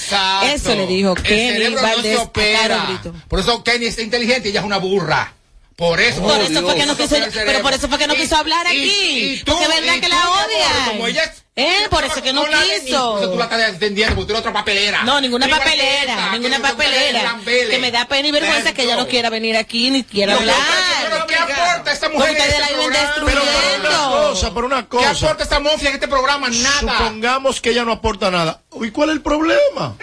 [0.53, 2.99] Eso le dijo El Kenny no Valdés se a Caro opera.
[3.29, 5.33] Por eso Kenny es inteligente y ella es una burra.
[5.77, 6.21] Por eso.
[6.21, 8.35] Por eso fue que no quiso, el pero por eso fue que no Y- quiso
[8.35, 9.33] hablar y- aquí.
[9.35, 10.85] y tú- porque es verdad y que tú, la.
[10.91, 12.57] Como ella es- Eh, por eso que no quiso.
[12.87, 15.03] Entonces tú la estás entendiendo porque tú eres otra papelera.
[15.03, 17.39] No, ninguna Prima papelera, ninguna papelera.
[17.45, 20.39] Que me da pena y vergüenza que ella no quiera venir aquí ni quiera No,
[20.39, 20.55] hablar.
[21.03, 23.13] pero ¿qué aporta esta mujer Porque en este programa?
[23.25, 23.87] Pero una
[24.33, 25.25] cosa, una ¿Qué cosa.
[25.27, 26.49] aporta esta mofia en este programa?
[26.49, 26.79] Nada.
[26.97, 28.61] Supongamos que ella no aporta nada.
[28.81, 29.95] ¿Y cuál es el problema?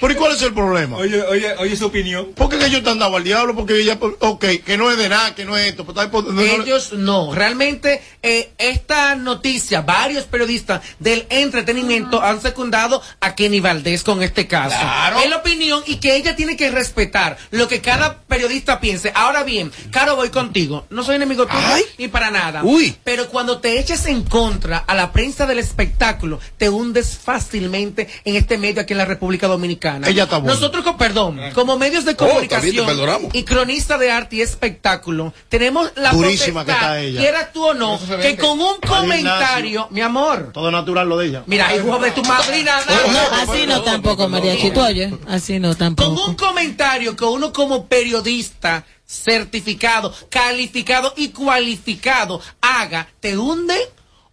[0.00, 0.96] ¿Pero y cuál es el problema?
[0.98, 2.32] Oye, oye, oye su opinión.
[2.34, 3.54] ¿Por qué que ellos están dando al diablo?
[3.54, 5.84] Porque ella, ok, que no es de nada, que no es esto.
[5.86, 7.32] pero está- no- no- Ellos no.
[7.34, 14.46] Realmente, eh, esta noticia, varios periodistas del entretenimiento han secundado a Kenny Valdés con este
[14.46, 14.76] caso.
[14.78, 15.20] Claro.
[15.20, 19.12] Es la opinión y que ella tiene que respetar lo que cada periodista piense.
[19.14, 20.86] Ahora bien, Caro, voy contigo.
[20.90, 21.58] No soy enemigo tuyo
[21.98, 22.62] ni para nada.
[22.64, 22.96] Uy.
[23.04, 28.36] Pero cuando te eches en contra a la prensa del espectáculo, te hundes fácilmente en
[28.36, 30.08] este medio aquí en la República Dominicana.
[30.08, 30.54] Ella está buena.
[30.54, 36.12] Nosotros, perdón, como medios de Oh, comunicación y cronistas de arte y espectáculo, tenemos la
[36.12, 37.20] Durísima que está ella.
[37.20, 41.42] quieras tú o no, que con un comentario, mi amor, Todo natural lo de ella.
[41.46, 45.12] mira, hijo de tu madrina, No, así no tampoco, María Chito, oye.
[45.26, 46.26] Así no con tampoco.
[46.26, 53.74] un comentario que uno como periodista certificado, calificado y cualificado haga, te hunde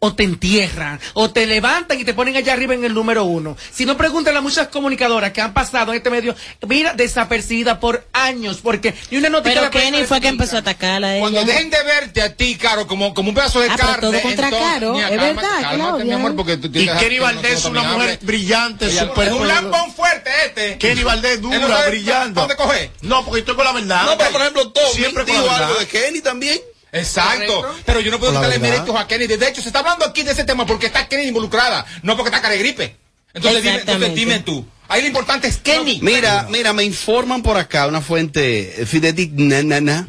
[0.03, 3.55] o te entierran, o te levantan y te ponen allá arriba en el número uno.
[3.71, 6.35] Si no, pregúntale a muchas comunicadoras que han pasado en este medio,
[6.67, 11.19] mira, desapercibida por años, porque ni una noticia Pero Kenny fue que empezó a atacarla.
[11.19, 14.01] Cuando dejen de verte a ti, Caro, como, como un pedazo de Ah, pero carne.
[14.01, 17.19] todo contra entonces- Caro, Mira, es cálmate, verdad, cálmate, mi amor, porque tú Y Kenny
[17.19, 20.77] Valdés es una mujer brillante, Ella- súper Es un lambón fuerte este.
[20.79, 22.39] Kenny Valdés dura, brillante.
[22.39, 22.89] ¿Dónde coge?
[23.01, 24.03] No, porque estoy con la verdad.
[24.05, 25.63] No, pero por ejemplo, Tommy Siempre con la verdad.
[25.67, 26.59] algo de Kenny también.
[26.91, 27.75] Exacto.
[27.85, 29.27] Pero yo no puedo quitarle méritos a Kenny.
[29.27, 32.29] De hecho, se está hablando aquí de ese tema porque está Kenny involucrada, no porque
[32.29, 32.95] está cara de gripe.
[33.33, 34.65] Entonces dime, entonces dime tú.
[34.89, 35.99] Ahí lo importante es Kenny.
[36.01, 40.07] Mira, mira, me informan por acá, una fuente fidedigna,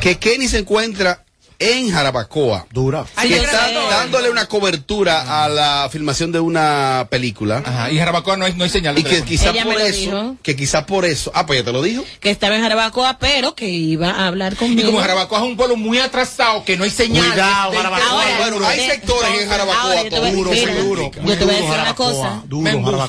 [0.00, 1.24] que Kenny se encuentra
[1.62, 2.66] en Jarabacoa.
[2.72, 3.04] Dura.
[3.20, 7.62] Que está dándole una cobertura a la filmación de una película.
[7.64, 8.94] Ajá, y Jarabacoa no hay, no hay señal.
[8.94, 9.28] de Y que teléfono.
[9.30, 10.36] quizá Ella me por eso, dijo.
[10.42, 12.04] que quizá por eso, ah, pues ya te lo dijo.
[12.20, 14.86] Que estaba en Jarabacoa, pero que iba a hablar Y conmigo.
[14.88, 17.24] como Jarabacoa es un pueblo muy atrasado, que no hay señal.
[17.30, 18.08] Cuidado, Jarabacoa.
[18.10, 21.10] Ahora, Bueno, hay de- sectores en Jarabacoa Duro, duro.
[21.24, 22.42] Yo te voy a decir una cosa.
[22.46, 23.08] Duro.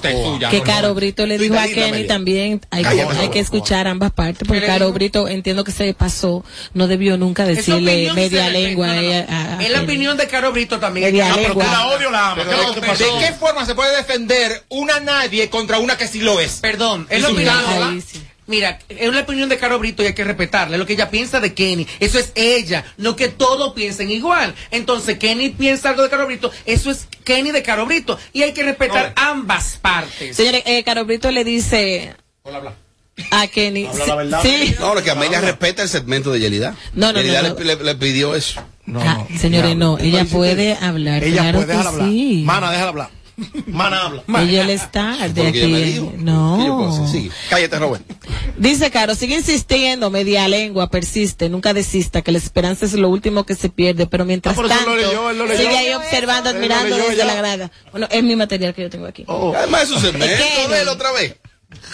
[0.50, 0.94] Que Caro.
[0.94, 4.62] Brito le dijo a Kenny también, hay, que- Cállate, hay que escuchar ambas partes, porque
[4.62, 4.92] ¿Qué le Caro?
[4.92, 8.94] Brito entiendo que se pasó, no debió nunca decirle opinión media se le- lengua no,
[8.94, 9.08] no, a no.
[9.10, 9.26] ella.
[9.30, 9.84] a- a Es la Kenny.
[9.84, 11.06] opinión de Caro Brito también.
[11.08, 11.66] Media No, pero lengua.
[11.66, 12.36] tú La odio, la ama.
[12.44, 13.18] Pero ¿Qué es lo que te pasó?
[13.20, 16.54] ¿De qué forma se puede defender una nadie contra una que sí lo es?
[16.62, 18.22] Perdón, es Ahí sí.
[18.46, 20.76] Mira, es la opinión de Caro Brito y hay que respetarla.
[20.76, 21.88] Es lo que ella piensa de Kenny.
[22.02, 22.84] Eso es ella.
[22.98, 24.54] No que todos piensen igual.
[24.70, 26.52] Entonces, Kenny piensa algo de Caro Brito.
[26.66, 28.20] Eso es Kenny de Caro Brito.
[28.34, 30.36] Y hay que respetar ambas partes.
[30.36, 32.74] Señores, eh, Caro Brito le dice Hola, habla.
[33.32, 33.86] A Kenny.
[33.86, 34.39] Habla la verdad.
[34.43, 34.76] Sí.
[34.80, 36.76] No, lo que Amelia respeta el segmento de Yelida.
[36.93, 37.60] No, no, Yelida no, no.
[37.60, 38.62] Le, le- le pidió eso.
[38.86, 41.23] No, Ah, no, señores, no, ¿Qué ella puede hablar.
[41.23, 42.10] Ella claro puede dejar hablar.
[42.10, 42.43] sí.
[42.45, 43.10] Mana, déjala hablar.
[43.65, 44.23] Mana habla.
[44.41, 45.84] Ella el star de ella me aquí.
[45.93, 46.12] dijo.
[46.12, 47.08] ¿Qué yo puedo No.
[47.08, 47.32] Sigue.
[47.49, 48.04] Cállate, Robert.
[48.58, 53.43] Dice Caro, sigue insistiendo, media lengua, persiste, nunca desista, que la esperanza es lo último
[53.45, 57.26] que se pierde, pero mientras Ah, tanto, leyó, sigue ahí observando, admirando desde ya.
[57.26, 57.71] la grada.
[57.91, 59.23] Bueno, es mi material que yo tengo aquí.
[59.28, 59.54] Oh.
[59.56, 60.12] Además, eso se.
[60.13, 61.36] Léelo otra vez.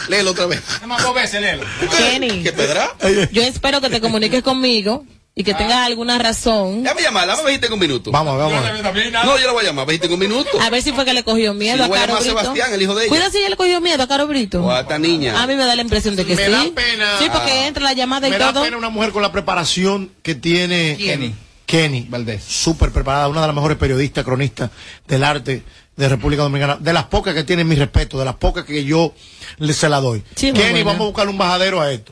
[0.07, 0.61] Léelo otra vez.
[0.75, 1.63] Nada más dos veces, léelo.
[1.97, 2.95] Kenny, ¿Qué pedra?
[3.31, 6.83] yo espero que te comuniques conmigo y que tengas alguna razón.
[6.83, 8.11] Déjame llamarla, dame 25 minutos.
[8.11, 8.53] Vamos, vamos.
[8.65, 8.81] a ver.
[8.81, 9.25] También nada.
[9.25, 10.61] No, yo la voy a llamar, 25 minutos.
[10.61, 12.23] A ver si fue que le cogió miedo Si a voy a Caro llamar a
[12.31, 12.41] Brito.
[12.41, 13.09] Sebastián, el hijo de ella.
[13.09, 14.63] Cuida si ella le cogió miedo a Caro Brito.
[14.65, 15.41] O a esta niña.
[15.41, 16.51] A mí me da la impresión de que Me sí.
[16.51, 17.19] da pena.
[17.19, 18.63] Sí, porque entra la llamada y Me da todo.
[18.63, 21.33] pena una mujer con la preparación que tiene Kenny.
[21.69, 22.43] Kenny Valdés.
[22.43, 24.71] Súper preparada, una de las mejores periodistas, cronistas
[25.07, 25.63] del arte
[25.95, 26.77] de República Dominicana.
[26.79, 29.13] De las pocas que tienen mi respeto, de las pocas que yo
[29.59, 30.23] le, se la doy.
[30.35, 32.11] Sí, Kenny, vamos a buscar un bajadero a esto.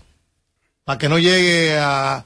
[0.86, 2.24] Para que no llegue a.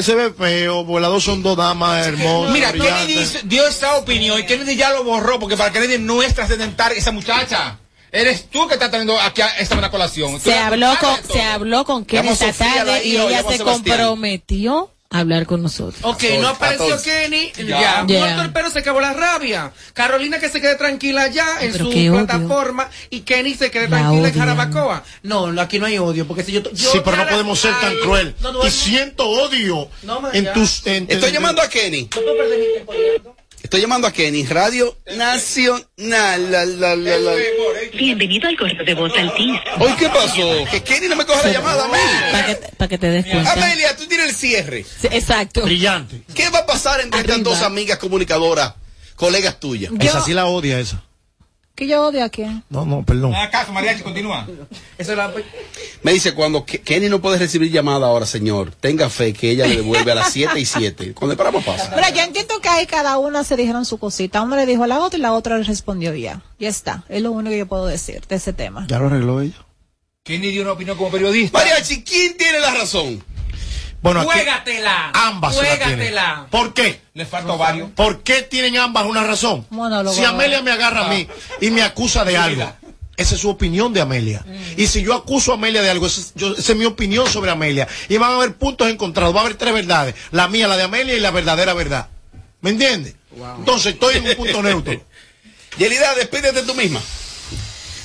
[0.00, 2.52] se ve feo, porque las dos son dos damas hermosas.
[2.52, 3.32] Mira, Kennedy brillantes.
[3.32, 6.92] dice- dio esa opinión y Kennedy ya lo borró porque para Kennedy no es trascendental
[6.92, 7.80] esa muchacha.
[8.12, 10.38] Eres tú que estás trayendo aquí a esta buena colación.
[10.38, 15.60] Se habló con, se habló con a esta tarde y ella se comprometió hablar con
[15.60, 15.98] nosotros.
[16.04, 18.18] Ok, no apareció Kenny, ya, Ya.
[18.20, 19.72] muerto el perro se acabó la rabia.
[19.92, 22.24] Carolina que se quede tranquila ya en Pero su qué odio.
[22.26, 24.38] plataforma y Kenny se quede La tranquila en odian.
[24.38, 25.04] Jarabacoa.
[25.24, 26.62] No, no, aquí no hay odio, porque si yo...
[26.72, 28.34] yo Sí, pero no podemos ser tan Ay, cruel.
[28.40, 30.52] no, no, y siento odio No, ma, en ya.
[30.52, 30.86] tus...
[30.86, 32.02] en- Estoy en- llamando a Kenny.
[32.04, 33.36] No puedo perder mi tiempo llamando.
[33.70, 35.86] Estoy llamando a Kenny, Radio Nacional.
[35.96, 37.32] La, la, la, la.
[37.96, 39.60] Bienvenido al correo de voz Altis.
[39.78, 40.64] Hoy, ¿qué pasó?
[40.72, 41.94] Que Kenny no me coge la llamada a mí.
[42.32, 43.52] Para que, pa' que te des cuenta.
[43.52, 44.82] Amelia, tú tienes el cierre.
[44.82, 45.62] Sí, exacto.
[45.62, 46.20] Brillante.
[46.34, 48.74] ¿Qué va a pasar entre estas dos amigas comunicadoras,
[49.14, 49.92] colegas tuyas?
[50.00, 51.04] Esa sí la odia, esa.
[51.76, 52.64] Que yo odio a quién.
[52.70, 53.36] No, no, perdón.
[53.36, 54.48] ¿Acaso, Mariachi, continúa?
[54.98, 55.32] Eso es la...
[56.02, 59.66] Me dice, cuando Ke- Kenny no puede recibir llamada ahora, señor, tenga fe que ella
[59.66, 61.12] le devuelve a las 7 y 7.
[61.12, 61.90] Cuando el programa pasa.
[61.94, 64.40] Pero yo entiendo que ahí cada una se dijeron su cosita.
[64.40, 66.40] Uno le dijo a la otra y la otra le respondió ya.
[66.58, 67.04] Ya está.
[67.08, 68.86] Es lo único que yo puedo decir de ese tema.
[68.88, 69.56] Ya lo arregló ella.
[70.22, 71.58] Kenny dio una opinión como periodista.
[71.58, 73.22] Mariachi, ¿quién tiene la razón?
[74.02, 75.10] Bueno, aquí Juégatela.
[75.12, 75.54] ambas.
[75.56, 76.46] Juégatela.
[76.50, 77.00] ¿Por qué?
[77.12, 77.90] Le falta varios.
[77.90, 79.66] ¿Por qué tienen ambas una razón?
[79.68, 80.16] Monólogo.
[80.16, 81.28] Si Amelia me agarra a mí
[81.60, 82.72] y me acusa de algo,
[83.20, 84.44] esa es su opinión de Amelia.
[84.76, 87.28] Y si yo acuso a Amelia de algo, esa es, yo- esa es mi opinión
[87.28, 87.86] sobre Amelia.
[88.08, 90.14] Y van a haber puntos encontrados, va a haber tres verdades.
[90.30, 92.08] La mía, la de Amelia y la verdadera verdad.
[92.60, 93.14] ¿Me entiendes?
[93.58, 94.92] Entonces estoy en un punto neutro.
[95.78, 97.00] Yelida, despídete tú misma.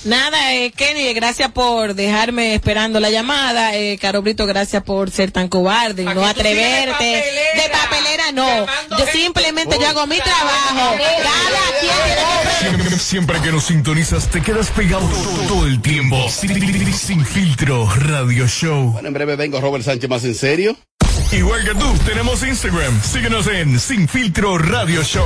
[0.05, 3.75] Nada, eh, Kenny, gracias por dejarme esperando la llamada.
[3.75, 6.91] Eh, Caro Brito, gracias por ser tan cobarde y no atreverte.
[6.91, 7.63] papelera.
[7.63, 8.65] De papelera no.
[8.91, 9.11] Yo gente.
[9.11, 10.95] simplemente yo hago mi trabajo.
[10.95, 16.29] Cada quien tiene Siempre, siempre que nos sintonizas te quedas pegado todo, todo el tiempo.
[16.29, 18.91] Sin, sin filtro, radio show.
[18.91, 20.77] Bueno, en breve vengo Robert Sánchez más en serio.
[21.31, 23.01] Igual que tú, tenemos Instagram.
[23.01, 25.25] Síguenos en Sin Filtro Radio Show.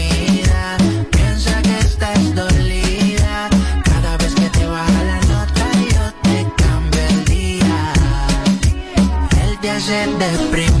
[9.83, 10.80] Te hace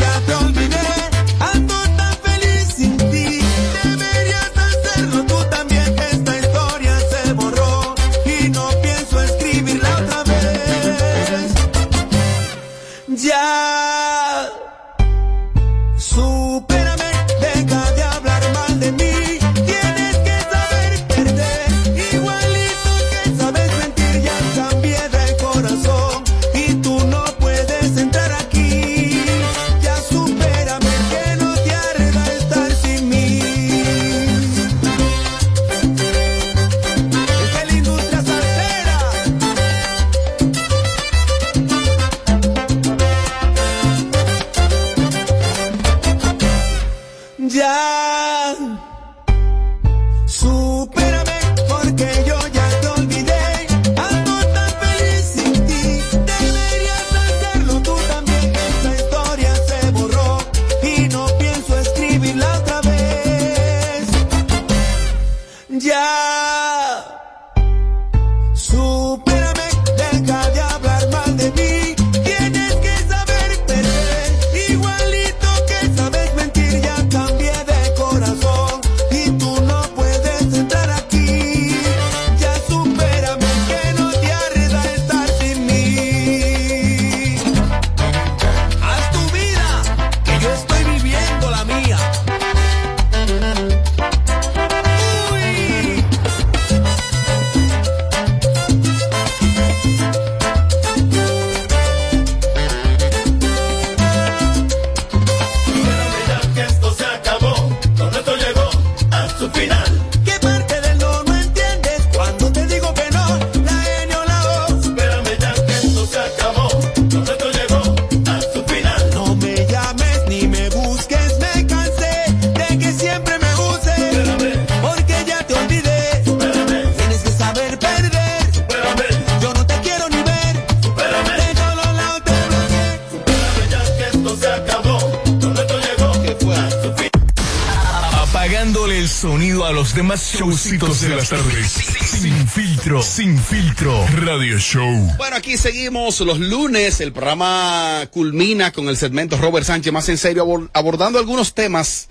[140.55, 141.71] showcitos de las tardes.
[141.71, 144.05] Sin filtro, sin filtro.
[144.17, 145.13] Radio Show.
[145.17, 146.99] Bueno, aquí seguimos los lunes.
[146.99, 152.09] El programa culmina con el segmento Robert Sánchez más en serio, abor- abordando algunos temas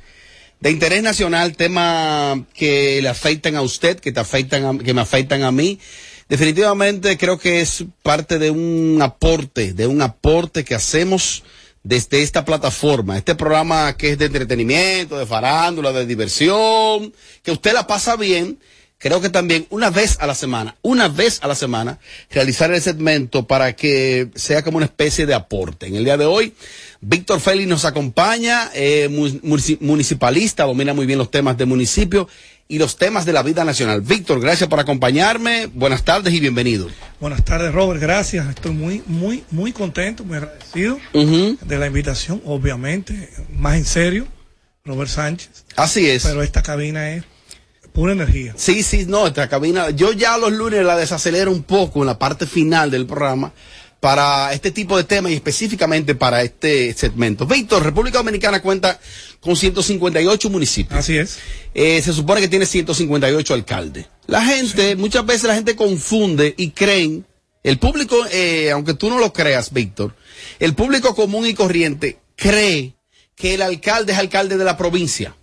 [0.59, 5.03] de interés nacional, temas que le afectan a usted, que te afectan, a- que me
[5.03, 5.78] afectan a mí.
[6.30, 11.43] Definitivamente creo que es parte de un aporte, de un aporte que hacemos
[11.83, 17.12] desde esta plataforma, este programa que es de entretenimiento, de farándula, de diversión,
[17.43, 18.59] que usted la pasa bien.
[18.99, 21.99] Creo que también una vez a la semana, una vez a la semana,
[22.31, 25.87] realizar el segmento para que sea como una especie de aporte.
[25.87, 26.53] En el día de hoy,
[27.01, 32.28] Víctor Félix nos acompaña, eh, mu- munici- municipalista, domina muy bien los temas de municipio
[32.71, 34.01] y los temas de la vida nacional.
[34.01, 35.66] Víctor, gracias por acompañarme.
[35.66, 36.89] Buenas tardes y bienvenido.
[37.18, 38.01] Buenas tardes, Robert.
[38.01, 38.49] Gracias.
[38.49, 42.41] Estoy muy, muy, muy contento, muy agradecido de la invitación.
[42.47, 44.29] Obviamente, más en serio,
[44.85, 45.64] Robert Sánchez.
[45.75, 46.23] Así es.
[46.23, 47.25] Pero esta cabina es
[47.93, 48.55] pura energía.
[48.57, 52.21] Sí, sí, no, esta cabina, yo ya los lunes la desacelero un poco en la
[52.21, 53.53] parte final del programa
[54.01, 57.46] para este tipo de temas y específicamente para este segmento.
[57.46, 58.98] Víctor, República Dominicana cuenta
[59.40, 60.98] con 158 municipios.
[60.98, 61.38] Así es.
[61.74, 64.07] Eh, se supone que tiene 158 alcaldes.
[64.26, 67.26] La gente, muchas veces la gente confunde y creen,
[67.62, 70.16] el público, eh, aunque tú no lo creas, Víctor,
[70.59, 72.94] el público común y corriente cree
[73.36, 75.36] que el alcalde es alcalde de la provincia.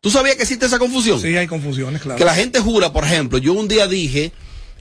[0.00, 1.20] ¿Tú sabías que existe esa confusión?
[1.20, 2.18] Sí, hay confusiones, claro.
[2.18, 4.32] Que la gente jura, por ejemplo, yo un día dije,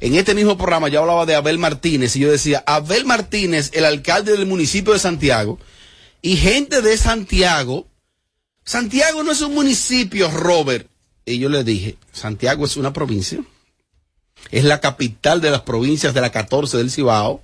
[0.01, 3.85] en este mismo programa, yo hablaba de Abel Martínez y yo decía, Abel Martínez, el
[3.85, 5.59] alcalde del municipio de Santiago,
[6.23, 7.87] y gente de Santiago,
[8.65, 10.87] Santiago no es un municipio, Robert.
[11.23, 13.43] Y yo le dije, Santiago es una provincia,
[14.49, 17.43] es la capital de las provincias de la 14 del Cibao,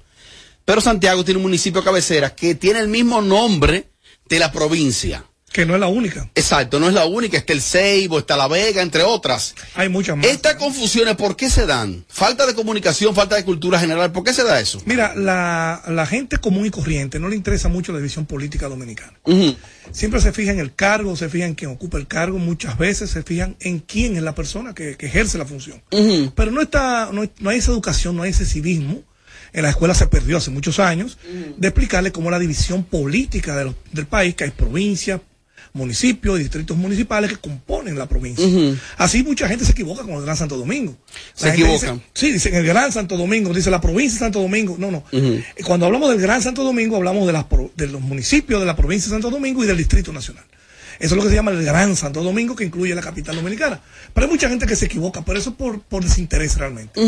[0.66, 3.88] pero Santiago tiene un municipio cabecera que tiene el mismo nombre
[4.28, 5.24] de la provincia.
[5.52, 6.30] Que no es la única.
[6.36, 9.56] Exacto, no es la única, está el Ceibo, está La Vega, entre otras.
[9.76, 10.28] Hay muchas más.
[10.28, 12.06] Estas confusiones, ¿por qué se dan?
[12.10, 14.80] Falta de comunicación, falta de cultura general, ¿por qué se da eso?
[14.86, 19.14] Mira, la, la gente común y corriente no le interesa mucho la división política dominicana.
[19.92, 23.10] Siempre se fija en el cargo, se fija en quien ocupa el cargo, muchas veces
[23.10, 25.82] se fijan en quién es la persona que, que ejerce la función.
[25.90, 29.02] Pero no está, no, no hay esa educación, no hay ese civismo.
[29.54, 31.18] En la escuela se perdió hace muchos años
[31.56, 35.22] de explicarle cómo la división política de los- del país, que hay provincias,
[35.78, 38.46] municipios y distritos municipales que componen la provincia.
[38.98, 40.98] Así mucha gente se equivoca con el Gran Santo Domingo.
[41.34, 42.02] Se dice- equivocan.
[42.14, 44.76] sí, dicen el Gran Santo Domingo, dice la provincia de Santo Domingo.
[44.78, 45.04] No, no.
[45.66, 49.08] Cuando hablamos del Gran Santo Domingo, hablamos de, las de los municipios de la provincia
[49.10, 50.44] de Santo Domingo y del Distrito Nacional.
[51.00, 53.80] Eso es lo que se llama el Gran Santo Domingo, que incluye la capital dominicana.
[54.14, 57.00] Pero hay mucha gente que se equivoca, pero eso por, por desinterés realmente.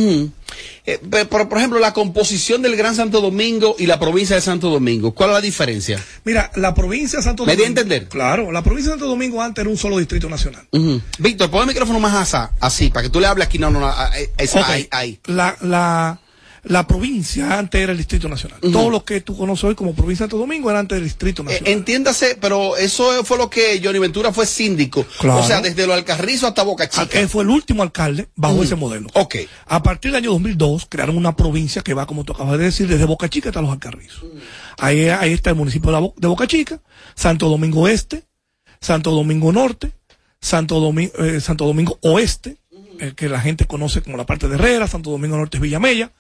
[0.86, 4.42] Eh, pe- por, por ejemplo, la composición del Gran Santo Domingo y la provincia de
[4.42, 6.04] Santo Domingo, ¿cuál es la diferencia?
[6.26, 7.82] Mira, la provincia de Santo ¿Me di a Domingo.
[7.82, 8.08] entender?
[8.10, 10.68] Claro, la provincia de Santo Domingo antes era un solo distrito nacional.
[11.20, 13.58] Víctor, pon el micrófono más asa- así, para que tú le hables aquí.
[13.60, 13.88] No, no, no,
[14.74, 15.20] ahí, ahí.
[15.26, 16.20] La, la,
[16.64, 18.60] la provincia antes era el distrito nacional.
[18.62, 18.72] Ujú.
[18.72, 21.42] Todo lo que tú conoces hoy como provincia de Santo Domingo era antes del distrito
[21.44, 21.72] Eh, nacional.
[21.74, 25.06] entiéndase, pero eso fue lo que Johnny Ventura fue síndico.
[25.20, 25.40] Claro.
[25.42, 27.20] O sea, desde lo Alcarrizo hasta Boca Chica.
[27.20, 29.08] Él fue el último alcalde bajo ese modelo.
[29.14, 29.36] Ok.
[29.68, 32.88] A partir del año 2002 crearon una provincia que va, como tú acabas de decir,
[32.88, 34.24] desde Boca Chica hasta Los Alcarrizos.
[34.78, 36.82] Ahí, ahí está el municipio de, Bo- de Boca Chica,
[37.16, 38.24] Santo Domingo Este,
[38.82, 39.92] Santo Domingo Norte,
[40.42, 42.58] Santo, Domi- eh, Santo Domingo Oeste,
[43.00, 46.12] el que la gente conoce como la parte de Herrera, Santo Domingo Norte es Villamella,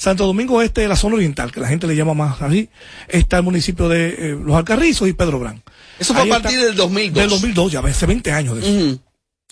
[0.00, 2.70] Santo Domingo Este es la zona oriental, que la gente le llama más así,
[3.06, 5.62] está el municipio de eh, Los Alcarrizos y Pedro Brán.
[5.98, 7.20] Eso fue Ahí a está- partir del 2002.
[7.20, 8.60] Del 2002, ya hace 20 años de
[8.92, 8.98] eso.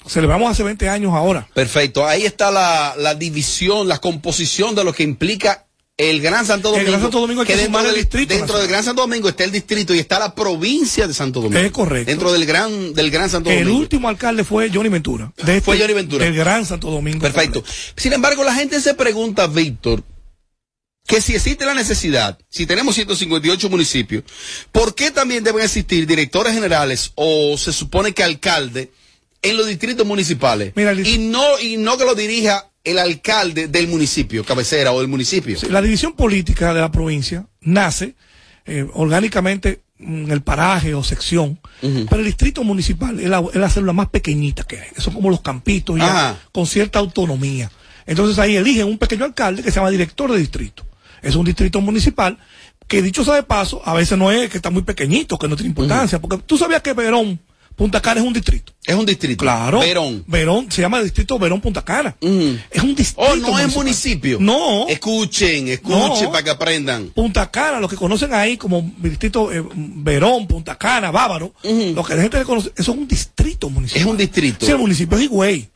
[0.07, 1.47] Celebramos hace 20 años ahora.
[1.53, 2.07] Perfecto.
[2.07, 5.67] Ahí está la, la división, la composición de lo que implica
[5.99, 6.91] el Gran Santo El Domingo.
[6.93, 9.45] Gran Santo Domingo hay que dentro, el del, distrito dentro del Gran Santo Domingo está
[9.45, 11.59] el distrito y está la provincia de Santo Domingo.
[11.61, 12.11] Es correcto.
[12.11, 13.81] Dentro del Gran, del Gran Santo El Domingo.
[13.81, 15.31] último alcalde fue Johnny Ventura.
[15.37, 16.25] De este- Fue Johnny Ventura.
[16.25, 17.21] Del Gran Santo Domingo.
[17.21, 17.63] Perfecto.
[17.97, 20.05] Sin embargo, la gente se pregunta, Víctor,
[21.09, 24.25] que si existe la necesidad, si tenemos 158 municipios,
[24.71, 28.93] ¿por qué también deben existir directores generales o se supone que alcalde
[29.41, 30.75] en los distritos municipales?
[30.77, 35.57] y no y no que lo dirija el alcalde del municipio, cabecera o del municipio.
[35.71, 38.15] La división política de la provincia nace
[38.67, 43.71] eh, orgánicamente en el paraje o sección, pero el distrito municipal es la, es la
[43.71, 44.89] célula más pequeñita que hay.
[44.99, 46.39] Son como los campitos ya, Ajá.
[46.53, 47.71] con cierta autonomía.
[48.05, 50.85] Entonces ahí eligen un pequeño alcalde que se llama director de distrito.
[51.23, 52.39] Es un distrito municipal
[52.87, 55.57] que dicho sea de paso, a veces no es que está muy pequeñito, que no
[55.57, 57.39] tiene importancia, porque tú sabías que Verón,
[57.77, 58.73] Punta Cana es un distrito.
[58.85, 59.41] Es un distrito.
[59.43, 59.79] Claro.
[59.79, 60.25] Verón.
[60.27, 62.17] Verón, se llama distrito Verón Punta Cana.
[62.21, 63.31] Es un distrito.
[63.31, 64.39] Oh, no es municipio.
[64.41, 64.89] No.
[64.89, 66.33] Escuchen, escuchen No.
[66.33, 67.11] para que aprendan.
[67.11, 72.17] Punta Cana, lo que conocen ahí como distrito eh, Verón, Punta Cana, Bávaro, lo que
[72.17, 74.01] la gente conoce, eso es un distrito municipal.
[74.03, 74.67] Es un distrito.
[74.67, 75.69] Sí, el municipio es Higüey,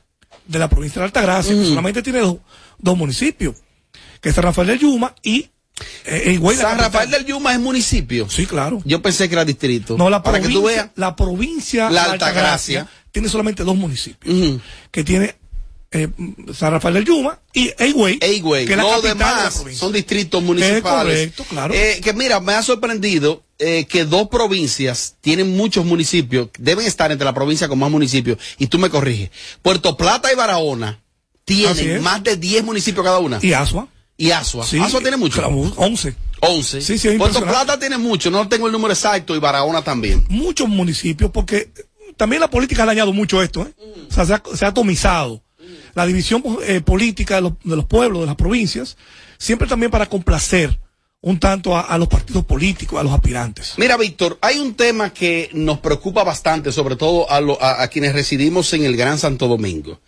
[0.49, 2.39] de la provincia de Altagracia, que solamente tiene dos,
[2.79, 3.55] dos municipios,
[4.23, 5.51] que es San Rafael del Yuma y
[6.05, 6.79] eh, San capital.
[6.79, 8.29] Rafael del Yuma es municipio.
[8.31, 8.81] Sí, claro.
[8.85, 9.97] Yo pensé que era distrito.
[9.99, 10.91] No, la para provincia, que tú veas.
[10.97, 12.89] la provincia La de Altagracia.
[13.11, 14.61] tiene solamente dos municipios,
[14.91, 15.35] que tiene
[15.91, 16.09] eh,
[16.55, 18.65] San Rafael del Yuma y Higüey, Higüey.
[18.67, 19.81] que es la Los capital de la demás provincia.
[19.81, 20.83] son distritos municipales.
[21.17, 21.75] correcto, claro.
[21.75, 27.11] Eh, que mira, me ha sorprendido eh, que dos provincias tienen muchos municipios, deben estar
[27.13, 29.31] entre la provincia con más municipios, y tú me corriges.
[29.63, 31.01] Puerto Plata y Barahona
[31.45, 32.03] tienen es.
[32.03, 33.39] más de 10 municipios cada una.
[33.43, 33.89] Y Asua.
[34.17, 34.65] Y Asua.
[34.67, 35.41] Sí, Asua tiene mucho.
[35.41, 36.15] claro, 11.
[36.41, 36.81] 11.
[36.81, 37.41] Sí, sí, Puerto.
[37.45, 40.25] Plata tiene mucho, no tengo el número exacto, y Barahona también.
[40.29, 41.71] muchos municipios, porque
[42.17, 43.75] también la política ha dañado mucho esto, ¿eh?
[44.11, 45.43] O sea, se ha, se ha atomizado.
[45.95, 48.97] La división eh, política de los, de los pueblos, de las provincias,
[49.39, 50.81] siempre también para complacer
[51.21, 53.75] un tanto a, a los partidos políticos, a los aspirantes.
[53.77, 57.89] Mira, Víctor, hay un tema que nos preocupa bastante, sobre todo a, lo- a- a
[57.89, 60.01] quienes residimos en el Gran Santo Domingo,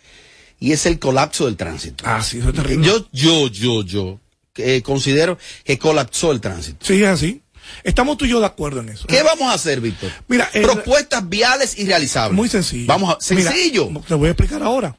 [0.59, 2.03] y es el colapso del tránsito.
[2.07, 2.87] Ah, sí, eso es terrible.
[2.87, 4.19] Yo, yo, yo, yo
[4.57, 6.85] eh, considero que colapsó el tránsito.
[6.85, 7.41] Sí, es así.
[7.83, 9.07] Estamos tú y yo de acuerdo en eso.
[9.07, 10.11] ¿Qué vamos a hacer, Víctor?
[10.27, 12.35] Mira, el- Propuestas viales y realizables.
[12.35, 12.85] Muy sencillo.
[12.87, 13.89] Vamos a, Mira, sencillo.
[14.07, 14.97] te voy a explicar ahora.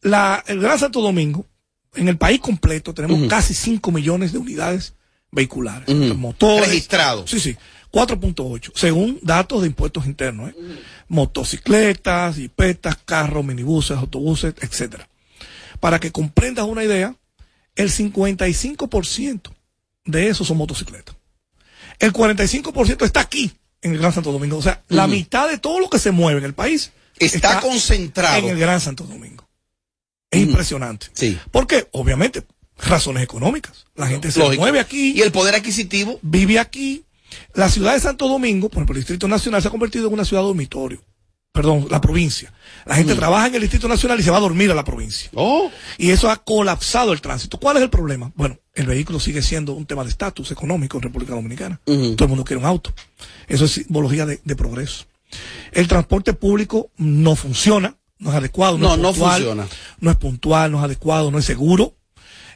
[0.00, 1.44] La, el Gran Santo Domingo,
[1.94, 4.94] en el país completo, tenemos casi 5 millones de unidades
[5.30, 5.88] vehiculares.
[5.88, 6.14] Ujú.
[6.14, 6.68] Motores.
[6.68, 7.30] Registrados.
[7.30, 7.56] Sí, sí.
[8.06, 10.50] 4.8, según datos de impuestos internos.
[10.50, 10.54] ¿eh?
[11.08, 15.08] Motocicletas, jipetas, carros, minibuses, autobuses, etcétera.
[15.80, 17.14] Para que comprendas una idea,
[17.74, 19.50] el 55%
[20.04, 21.16] de esos son motocicletas.
[21.98, 24.56] El 45% está aquí, en el Gran Santo Domingo.
[24.58, 28.38] O sea, la mitad de todo lo que se mueve en el país Está concentrado.
[28.38, 29.48] en el Gran Santo Domingo.
[30.30, 31.08] Es impresionante.
[31.14, 31.36] Sí.
[31.50, 32.44] Porque, obviamente,
[32.78, 33.86] razones económicas.
[33.96, 34.62] La gente se Lógico.
[34.62, 35.12] mueve aquí.
[35.16, 36.20] Y el poder adquisitivo.
[36.22, 37.04] Vive aquí.
[37.54, 40.24] La ciudad de Santo Domingo, por ejemplo, el Distrito Nacional se ha convertido en una
[40.24, 41.02] ciudad dormitorio.
[41.52, 42.52] Perdón, la provincia.
[42.86, 43.18] La gente Mm.
[43.18, 45.30] trabaja en el Distrito Nacional y se va a dormir a la provincia.
[45.34, 45.70] Oh.
[45.96, 47.58] Y eso ha colapsado el tránsito.
[47.58, 48.30] ¿Cuál es el problema?
[48.36, 51.80] Bueno, el vehículo sigue siendo un tema de estatus económico en República Dominicana.
[51.84, 52.92] Todo el mundo quiere un auto.
[53.48, 55.06] Eso es simbología de, de progreso.
[55.72, 59.68] El transporte público no funciona, no es adecuado, no, No, es no puntual, funciona.
[60.00, 61.94] no es puntual, no es adecuado, no es seguro.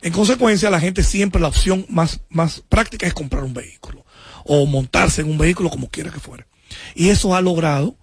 [0.01, 4.05] En consecuencia, la gente siempre la opción más, más práctica es comprar un vehículo
[4.45, 6.47] o montarse en un vehículo como quiera que fuera.
[6.95, 7.97] Y eso ha logrado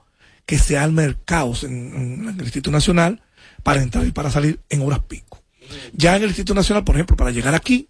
[0.45, 3.21] que se arme el caos en, en el Instituto Nacional
[3.63, 5.43] para entrar y para salir en horas pico.
[5.93, 7.87] Ya en el Instituto Nacional, por ejemplo, para llegar aquí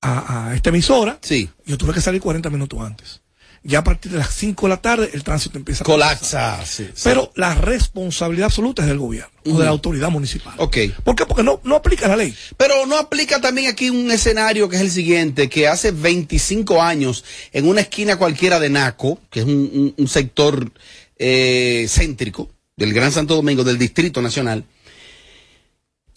[0.00, 1.18] a, a esta emisora,
[1.64, 3.22] yo tuve que salir 40 minutos antes.
[3.68, 6.64] Ya a partir de las 5 de la tarde el tránsito empieza a Colapsa.
[6.64, 7.00] sí, sí.
[7.02, 10.54] Pero la responsabilidad absoluta es del gobierno o de la autoridad municipal.
[10.58, 10.76] Ok.
[11.02, 11.26] ¿Por qué?
[11.26, 12.32] Porque no, no aplica la ley.
[12.56, 17.24] Pero no aplica también aquí un escenario que es el siguiente, que hace 25 años,
[17.52, 20.70] en una esquina cualquiera de Naco, que es un, un- un sector
[21.18, 24.64] eh, céntrico del Gran Santo Domingo, del Distrito Nacional,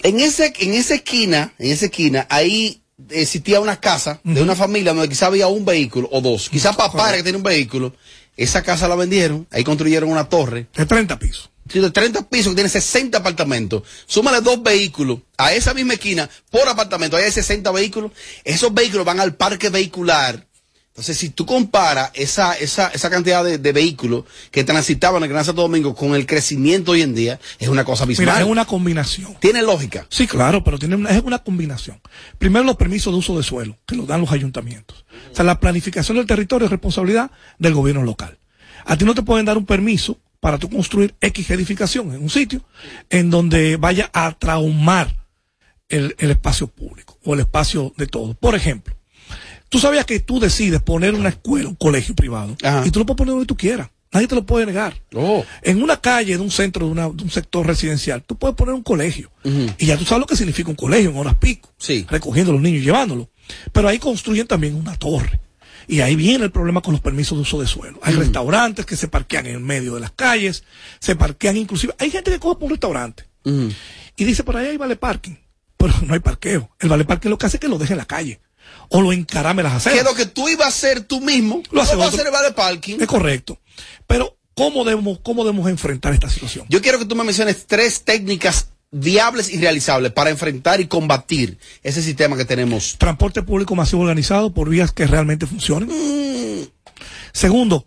[0.04, 4.94] en, ese, en esa esquina, en esa esquina, ahí existía una casa de una familia
[4.94, 6.50] donde quizá había un vehículo o dos.
[6.50, 7.96] Quizá papá era que tenía un vehículo.
[8.36, 10.68] Esa casa la vendieron, ahí construyeron una torre.
[10.74, 11.50] De 30 pisos.
[11.70, 13.84] Sí, de 30 pisos que tiene 60 apartamentos.
[14.08, 17.16] Súmale dos vehículos a esa misma esquina por apartamento.
[17.16, 18.12] Ahí hay 60 vehículos.
[18.44, 20.48] Esos vehículos van al parque vehicular.
[21.00, 25.30] Entonces, si tú comparas esa, esa, esa cantidad de, de vehículos que transitaban en el
[25.30, 28.28] Gran Santo Domingo con el crecimiento hoy en día, es una cosa abismal.
[28.28, 29.34] Mira, es una combinación.
[29.40, 30.06] Tiene lógica.
[30.10, 32.02] Sí, claro, pero tiene una, es una combinación.
[32.38, 35.06] Primero, los permisos de uso de suelo, que los dan los ayuntamientos.
[35.32, 38.38] O sea, la planificación del territorio es responsabilidad del gobierno local.
[38.84, 42.30] A ti no te pueden dar un permiso para tú construir X edificación en un
[42.30, 42.62] sitio
[43.10, 45.16] en donde vaya a traumar
[45.88, 48.34] el, el espacio público o el espacio de todo.
[48.34, 48.99] Por ejemplo,
[49.70, 52.56] tú sabías que tú decides poner una escuela, un colegio privado,
[52.86, 53.90] y tú lo puedes poner donde tú quieras.
[54.12, 54.96] Nadie te lo puede negar.
[55.62, 58.74] En una calle, de un centro, de, una- de un sector residencial, tú puedes poner
[58.74, 59.32] un colegio.
[59.78, 61.72] Y ya tú sabes lo que significa un colegio en horas pico.
[62.10, 63.28] Recogiendo a los niños y llevándolos.
[63.72, 65.40] Pero ahí construyen también una torre.
[65.88, 68.00] Y ahí viene el problema con los permisos de uso de suelo.
[68.02, 70.64] Hay restaurantes que se parquean en el medio de las calles,
[71.00, 71.94] se parquean inclusive.
[72.00, 73.26] Hay gente que coge por un restaurante
[74.16, 75.36] y dice, por ahí hay vale parking.
[75.78, 76.70] Pero no hay parqueo.
[76.80, 78.40] El vale parking lo que hace es que lo deje en la calle.
[78.90, 80.00] O lo encarame las aceras.
[80.00, 82.32] Que lo que tú ibas a hacer tú mismo, Lo hace vas a hacer el
[82.32, 82.98] vale parking.
[83.00, 83.60] Es correcto.
[84.08, 86.66] Pero, ¿cómo debemos, cómo debemos enfrentar esta situación?
[86.70, 91.60] Yo quiero que tú me menciones tres técnicas viables y realizables para enfrentar y combatir
[91.84, 92.98] ese sistema que tenemos.
[92.98, 95.90] Transporte público masivo organizado por vías que realmente funcionen.
[97.32, 97.86] Segundo,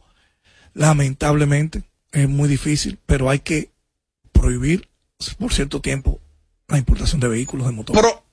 [0.75, 1.83] lamentablemente,
[2.13, 3.73] es muy difícil, pero hay que
[4.31, 4.89] prohibir
[5.39, 6.21] por cierto tiempo
[6.69, 7.97] la importación de vehículos de motor.
[7.97, 8.25] Pero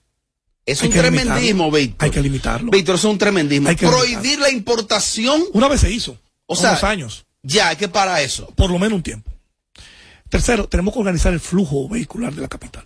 [0.65, 1.71] es Hay un tremendismo.
[1.71, 2.05] Víctor.
[2.05, 2.71] Hay que limitarlo.
[2.71, 3.69] Víctor, eso es un tremendismo.
[3.69, 5.43] Hay que Prohibir la importación.
[5.53, 6.17] Una vez se hizo.
[6.45, 7.25] O sea, unos años.
[7.43, 8.47] Ya, hay que para eso.
[8.55, 9.31] Por lo menos un tiempo.
[10.29, 12.85] Tercero, tenemos que organizar el flujo vehicular de la capital.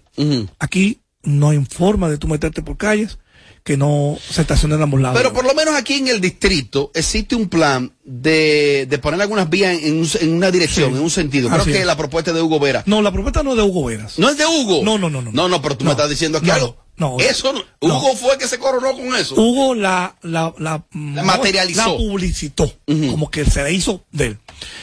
[0.59, 3.17] Aquí no hay forma de tú meterte por calles
[3.63, 5.17] que no se estacionen en ambos lados.
[5.17, 9.49] Pero por lo menos aquí en el distrito existe un plan de, de poner algunas
[9.49, 10.97] vías en, un- en una dirección, Sí.
[10.97, 11.47] en un sentido.
[11.49, 11.85] Creo Así que es.
[11.85, 12.83] la propuesta es de Hugo Vera.
[12.85, 14.19] No, la propuesta no es de Hugo Veras.
[14.19, 14.81] ¿No es de Hugo?
[14.83, 15.31] No, no, no, no.
[15.31, 16.82] No, no, pero tú me estás diciendo aquí No, algo.
[16.97, 17.63] No, Eso, no-.
[17.81, 19.35] Hugo fue el que se coronó con eso.
[19.35, 21.91] Hugo la, la, la, La materializó.
[21.91, 22.71] La publicitó.
[22.85, 24.37] Como que se la hizo de él.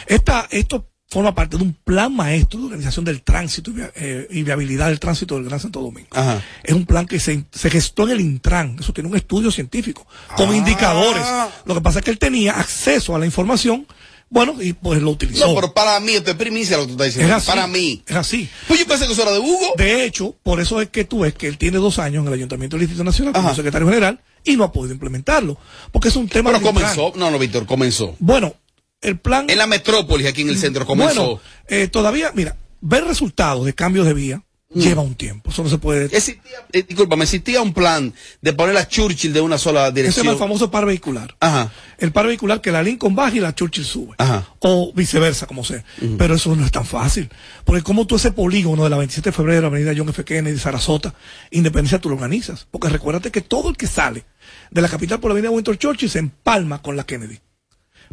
[0.06, 4.42] Esta, esto forma parte de un plan maestro de organización del tránsito y, eh, y
[4.44, 6.08] viabilidad del tránsito del Gran Santo Domingo.
[6.12, 6.40] Ajá.
[6.62, 8.76] Es un plan que se, se gestó en el Intran.
[8.78, 10.06] Eso tiene un estudio científico
[10.36, 10.56] con Ah.
[10.56, 11.24] indicadores.
[11.64, 13.86] Lo que pasa es que él tenía acceso a la información,
[14.30, 15.48] bueno, y pues lo utilizó.
[15.48, 17.34] No, pero para mí, esto es primicia lo que tú estás Es diciendo.
[17.36, 17.46] así.
[17.48, 18.02] Para mí.
[18.06, 18.48] Es así.
[18.68, 19.74] Pues yo pensé que eso era de Hugo.
[19.76, 22.34] De hecho, por eso es que tú ves que él tiene dos años en el
[22.34, 25.58] Ayuntamiento del Distrito Nacional como secretario general y no ha podido implementarlo.
[25.92, 27.12] Porque es un tema Pero comenzó.
[27.16, 28.14] No, no, Víctor, comenzó.
[28.20, 28.54] Bueno,
[29.00, 29.50] el plan.
[29.50, 31.22] En la metrópolis, aquí en el centro, comenzó.
[31.26, 34.42] Bueno, eh, todavía, mira, ver resultados de cambios de vía
[34.72, 35.50] Lleva un tiempo.
[35.50, 36.04] Eso no se puede.
[36.04, 40.26] Existía, eh, discúlpame, existía un plan de poner la Churchill de una sola Ese dirección.
[40.28, 41.34] es el famoso par vehicular.
[41.40, 41.72] Ajá.
[41.98, 44.14] El par vehicular que la Lincoln baja y la Churchill sube.
[44.18, 44.48] Ajá.
[44.60, 45.84] O viceversa, como sea.
[46.16, 47.28] Pero eso no es tan fácil.
[47.64, 50.24] Porque como tú ese polígono de la 27 de febrero, Avenida John F.
[50.24, 51.14] Kennedy, Sarasota,
[51.50, 52.68] Independencia, tú lo organizas.
[52.70, 54.24] Porque recuérdate que todo el que sale
[54.70, 57.40] de la capital por la Avenida Winter Churchill se empalma con la Kennedy.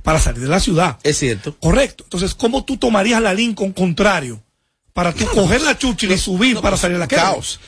[0.01, 0.97] Para salir de la ciudad.
[1.03, 1.55] Es cierto.
[1.59, 2.03] Correcto.
[2.05, 4.41] Entonces, ¿cómo tú tomarías la Lincoln contrario?
[4.97, 7.27] Para tú coger la Churchill y subir para salir a la Kennedy.
[7.27, 7.59] Caos.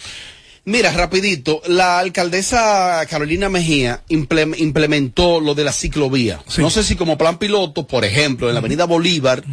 [0.65, 6.41] Mira, rapidito, la alcaldesa Carolina Mejía implem- implementó lo de la ciclovía.
[6.57, 9.43] No sé si como plan piloto, por ejemplo, en la avenida Bolívar,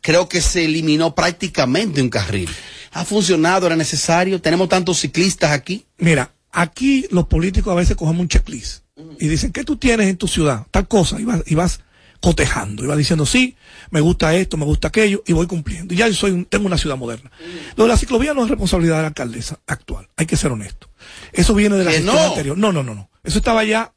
[0.00, 2.50] creo que se eliminó prácticamente un carril.
[2.90, 3.68] ¿Ha funcionado?
[3.68, 4.40] ¿Era necesario?
[4.40, 5.86] ¿Tenemos tantos ciclistas aquí?
[5.98, 8.82] Mira, aquí los políticos a veces cogen un checklist
[9.20, 10.66] y dicen, ¿qué tú tienes en tu ciudad?
[10.72, 11.78] Tal cosa, y vas, y vas
[12.20, 13.56] cotejando, y vas diciendo, sí,
[13.90, 15.94] me gusta esto, me gusta aquello, y voy cumpliendo.
[15.94, 17.30] Y ya yo soy un- tengo una ciudad moderna.
[17.76, 20.90] Lo de la ciclovía no es responsabilidad de la alcaldesa actual, hay que ser honesto.
[21.32, 22.22] Eso viene de la ¿Que gestión no?
[22.22, 22.58] anterior.
[22.58, 23.10] No, no, no, no.
[23.24, 23.92] Eso estaba ya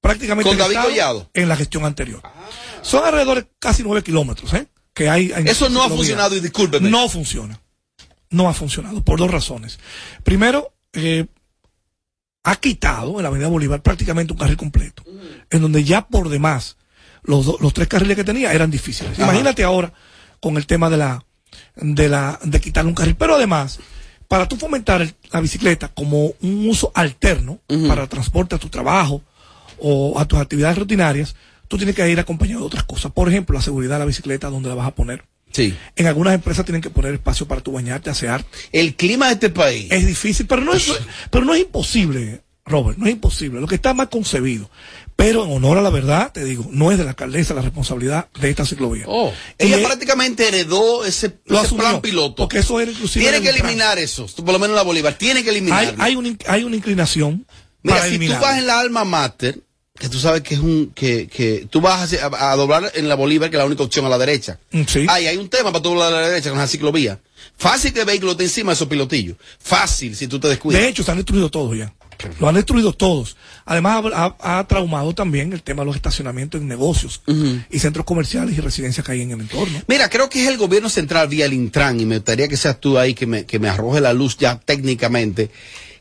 [0.00, 1.30] prácticamente Con David Collado.
[1.34, 2.20] en la gestión anterior.
[2.82, 4.66] Son alrededor de casi nueve kilómetros, ¿eh?
[4.94, 6.90] Que hay, hay Eso no ha funcionado y discúlpeme.
[6.90, 7.60] No funciona.
[8.30, 9.78] No ha funcionado por dos razones.
[10.24, 11.26] Primero, eh,
[12.44, 15.04] ha quitado en la Avenida Bolívar prácticamente un carril completo,
[15.50, 16.76] en donde ya por demás
[17.24, 19.12] los, do- los tres carriles que tenía eran difíciles.
[19.18, 19.24] Ajá.
[19.24, 19.92] Imagínate ahora
[20.40, 21.24] con el tema de la
[21.76, 23.16] de la de quitarle un carril.
[23.16, 23.78] Pero además,
[24.28, 29.22] para tú fomentar el- la bicicleta como un uso alterno para transporte a tu trabajo
[29.78, 31.34] o a tus actividades rutinarias,
[31.68, 33.12] tú tienes que ir acompañado de otras cosas.
[33.12, 35.24] Por ejemplo, la seguridad de la bicicleta, donde la vas a poner.
[35.52, 35.74] Sí.
[35.96, 38.44] En algunas empresas tienen que poner espacio para tu bañarte, asear.
[38.70, 39.88] El clima de este país.
[39.90, 40.92] Es difícil, pero no es,
[41.30, 43.60] pero no es imposible, Robert, no es imposible.
[43.60, 44.68] Lo que está mal concebido.
[45.20, 48.28] Pero en honor a la verdad, te digo, no es de la alcaldesa la responsabilidad
[48.40, 49.02] de esta ciclovía.
[49.08, 52.36] Oh, ella es- prácticamente heredó ese, Lo ese asumió, plan piloto.
[52.36, 53.24] Porque eso era inclusive.
[53.24, 55.14] Tiene en que el eliminar eso, por lo menos en la Bolívar.
[55.18, 56.00] Tiene que Hay, eliminarlo.
[56.02, 57.44] hay, una, in- hay una inclinación.
[57.82, 58.46] Mira, para si tú eliminarlo.
[58.46, 59.58] vas en la alma mater,
[59.98, 63.16] que tú sabes que es un, que, que tú vas a, a doblar en la
[63.16, 64.60] Bolívar, que es la única opción a la derecha.
[64.70, 65.04] Mm, Sí.
[65.08, 67.18] Ahí hay un tema para tú doblar a la derecha con la ciclovía.
[67.56, 69.36] Fácil que el vehículo esté encima de esos pilotillos.
[69.58, 70.80] Fácil si tú te descuidas.
[70.80, 71.92] De hecho, se han destruido todos ya.
[72.40, 73.36] Lo han destruido todos.
[73.64, 74.04] Además,
[74.40, 77.20] ha, traumado también el tema de los estacionamientos en negocios
[77.70, 79.80] y centros comerciales y residencias que hay en el entorno.
[79.86, 82.80] Mira, creo que es el gobierno central vía el Intran y me gustaría que seas
[82.80, 85.50] tú ahí que me, que me arroje la luz ya técnicamente.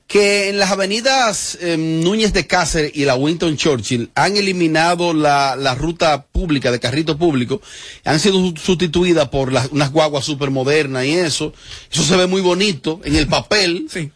[0.08, 5.58] Que en las avenidas eh, Núñez de Cáceres y la Winton Churchill han eliminado la,
[5.58, 7.62] la ruta pública de carrito público,
[8.06, 11.52] han sido su- sustituidas por las, unas guaguas súper modernas y eso.
[11.92, 13.88] Eso se ve muy bonito en el papel.
[13.92, 14.10] Sí.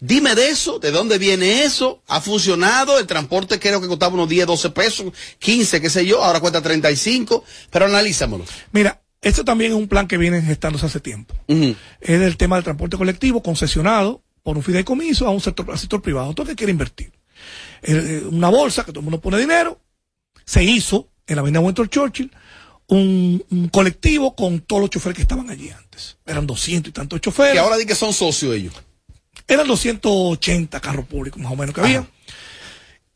[0.00, 4.30] Dime de eso, de dónde viene eso, ha funcionado, el transporte creo que costaba unos
[4.30, 8.44] 10, 12 pesos, 15, qué sé yo, ahora cuesta 35, pero analízamelo.
[8.72, 11.34] Mira, esto también es un plan que viene gestándose hace tiempo.
[11.46, 16.00] Es el tema del transporte colectivo concesionado por un fideicomiso a un sector, al sector
[16.00, 16.32] privado.
[16.32, 17.12] Todo que quiere invertir.
[17.82, 19.78] Eh, eh, una bolsa que todo el mundo pone dinero.
[20.46, 22.32] Se hizo en la avenida Winter Churchill
[22.86, 26.16] un, un colectivo con todos los choferes que estaban allí antes.
[26.24, 27.52] Eran 200 y tantos choferes.
[27.52, 28.74] Que ahora di que son socios ellos.
[29.50, 32.06] Eran 280 carros públicos más o menos que había.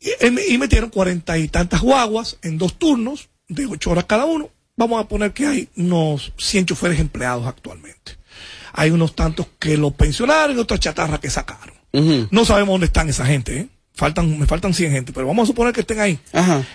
[0.01, 4.51] Y, y metieron cuarenta y tantas guaguas en dos turnos de ocho horas cada uno.
[4.77, 8.17] Vamos a poner que hay unos 100 choferes empleados actualmente.
[8.73, 11.75] Hay unos tantos que los pensionaron y otras chatarras que sacaron.
[12.33, 13.69] No sabemos dónde están esa gente, ¿eh?
[13.95, 16.19] Faltan, me faltan 100 gente, pero vamos a suponer que estén ahí.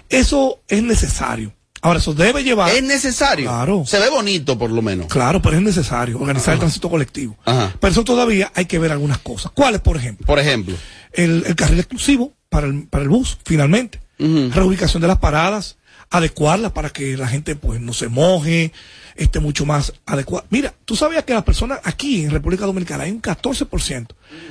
[0.07, 1.51] Eso es necesario.
[1.81, 2.71] Ahora, eso debe llevar.
[2.71, 3.45] Es necesario.
[3.49, 3.83] Claro.
[3.85, 5.07] Se ve bonito, por lo menos.
[5.07, 7.37] Claro, pero es necesario organizar el tránsito colectivo.
[7.45, 7.73] Ajá.
[7.79, 9.51] Pero eso todavía hay que ver algunas cosas.
[9.53, 10.25] ¿Cuáles, por ejemplo?
[10.25, 10.75] Por ejemplo.
[11.13, 13.99] El, el carril exclusivo para el, para el bus, finalmente.
[14.17, 15.77] Reubicación de las paradas,
[16.09, 18.73] adecuarlas para que la gente pues no se moje,
[19.15, 20.45] esté mucho más adecuada.
[20.49, 24.07] Mira, tú sabías que las personas aquí en República Dominicana hay un 14%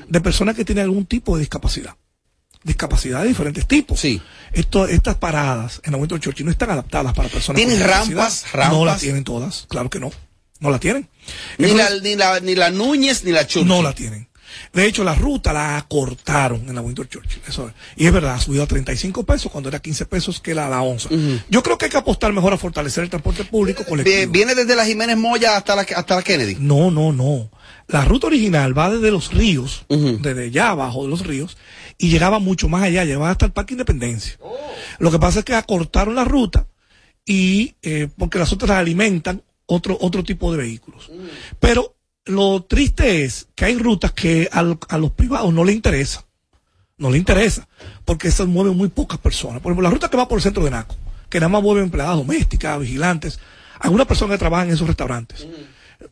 [0.09, 1.97] de personas que tienen algún tipo de discapacidad.
[2.69, 3.99] Discapacidad de diferentes tipos.
[3.99, 4.21] Sí.
[4.53, 8.45] Esto, estas paradas en Aumento Churchill no están adaptadas para personas ¿Tienen con rampas?
[8.53, 8.73] ¿Rampas?
[8.79, 10.11] No las tienen todas, claro que no.
[10.61, 11.09] No la tienen.
[11.59, 13.67] Ni Entonces- la, ni, la, ni la Núñez ni la Churchill.
[13.69, 14.29] no la tienen.
[14.73, 17.41] De hecho, la ruta la acortaron en la Winter Churchill.
[17.47, 17.75] Eso es.
[17.97, 20.81] Y es verdad, ha subido a 35 pesos cuando era 15 pesos que la, la
[20.83, 21.09] onza.
[21.49, 24.33] Yo creo que hay que apostar mejor a fortalecer el transporte público colectivo.
[24.33, 26.57] Viene desde la Jiménez Moya hasta la, hasta la Kennedy.
[26.59, 27.51] No, no, no.
[27.89, 31.57] La ruta original va desde los ríos, desde allá abajo de los ríos,
[31.99, 34.39] y llegaba mucho más allá, llegaba hasta el Parque Independencia.
[34.99, 36.67] Lo que pasa es que acortaron la ruta
[37.27, 41.11] y eh, porque las otras alimentan otro, otro tipo de vehículos.
[41.61, 46.25] Pero lo triste es que hay rutas que al- a los privados no les interesa.
[46.97, 47.69] No les interesa.
[48.05, 49.61] Porque esas mueven muy pocas personas.
[49.61, 50.97] Por ejemplo, la ruta que va por el centro de Naco,
[51.29, 53.39] que nada más mueve empleadas domésticas, vigilantes,
[53.81, 55.47] algunas personas que trabajan en esos restaurantes.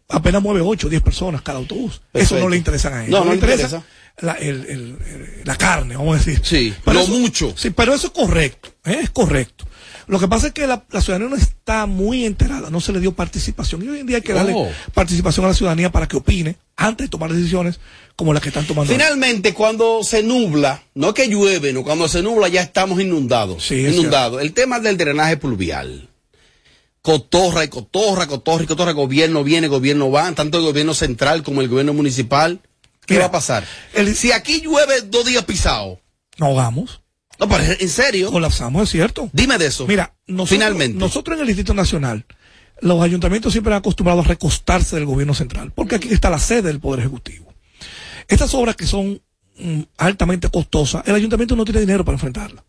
[0.08, 2.02] Apenas mueve 8 o 10 personas cada autobús.
[2.12, 3.10] Eso no le interesan a ellos.
[3.12, 3.66] No, no le le interesa
[4.18, 4.98] la, el- el-
[5.44, 6.40] la carne, vamos a decir.
[6.44, 7.54] Sí, Pero lo eso- mucho.
[7.56, 8.98] Sí, pero eso es correcto, ¿eh?
[9.02, 9.64] es correcto.
[10.08, 13.00] Lo que pasa es que la, la ciudadanía no está muy enterada, no se le
[13.00, 13.82] dio participación.
[13.82, 14.70] Y hoy en día hay que darle Oh.
[14.94, 17.80] participación a la ciudadanía para que opine antes de tomar decisiones
[18.14, 18.92] como las que están tomando.
[18.92, 19.04] ahora.
[19.04, 23.64] Finalmente, cuando se nubla, no que llueve, no, cuando se nubla ya estamos inundados.
[23.66, 24.40] Sí, es inundados.
[24.42, 26.08] El tema del drenaje pluvial.
[27.02, 31.60] Cotorra y cotorra, cotorra y cotorra, gobierno viene, gobierno va, tanto el gobierno central como
[31.62, 32.60] el gobierno municipal.
[33.06, 33.64] ¿Qué Mira, va a pasar?
[34.14, 36.00] si aquí llueve dos días pisado.
[36.38, 37.02] Nos ahogamos.
[37.38, 38.30] No, pero en serio.
[38.30, 39.30] Colapsamos, es cierto.
[39.32, 39.86] Dime de eso.
[39.86, 40.98] Mira, nosotros, Finalmente.
[40.98, 42.24] nosotros en el Distrito Nacional,
[42.80, 46.62] los ayuntamientos siempre han acostumbrado a recostarse del gobierno central, porque aquí está la sede
[46.62, 47.52] del Poder Ejecutivo.
[48.28, 49.20] Estas obras que son
[49.58, 52.64] mm, altamente costosas, el ayuntamiento no tiene dinero para enfrentarlas.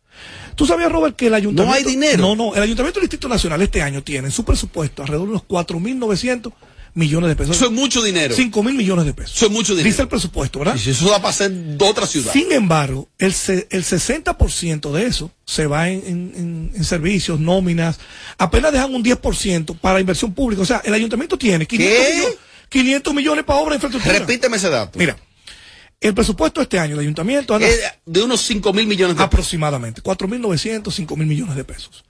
[0.55, 1.65] ¿Tú sabías, Robert, que el ayuntamiento...
[1.65, 2.17] No hay dinero.
[2.17, 5.31] No, no, el ayuntamiento del Distrito Nacional este año tiene en su presupuesto alrededor de
[5.33, 6.51] unos 4.900
[6.97, 7.55] millones de pesos.
[7.55, 8.35] Eso es mucho dinero.
[8.35, 9.35] 5.000 millones de pesos.
[9.35, 9.89] Eso es mucho dinero.
[9.89, 10.75] Dice el presupuesto, ¿verdad?
[10.75, 12.33] Y si eso da para hacer otra ciudad.
[12.33, 16.03] Sin embargo, el, se- el 60% de eso se va en,
[16.35, 17.99] en- en- servicios, nóminas.
[18.37, 20.61] Apenas dejan un 10% para inversión pública.
[20.61, 22.13] O sea, el ayuntamiento tiene 500, ¿Qué?
[22.15, 22.37] millones,
[22.69, 24.19] 500 millones para obra de infraestructura.
[24.19, 24.97] Repíteme ese dato.
[24.99, 25.15] Mira,
[26.01, 27.67] el presupuesto este año, el ayuntamiento anda
[28.05, 32.03] de unos 5 mil millones de aproximadamente 4.900, 5.000 millones de pesos.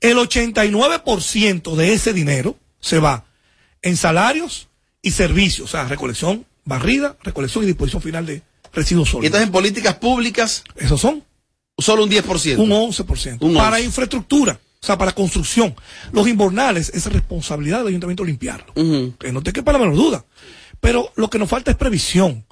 [0.00, 3.24] El 89% de ese dinero se va
[3.82, 4.68] en salarios
[5.02, 9.26] y servicios, o sea, recolección, barrida, recolección y disposición final de residuos Y sólidos.
[9.26, 11.24] entonces en políticas públicas, Esos son
[11.78, 12.58] solo un 10%.
[12.58, 13.38] un 11%.
[13.40, 13.84] Un para 11.
[13.84, 15.74] infraestructura, o sea, para construcción.
[16.12, 18.72] Los invernales es responsabilidad del ayuntamiento limpiarlo.
[19.18, 20.24] Que no te quepa la menor duda.
[20.80, 22.44] Pero lo que nos falta es previsión,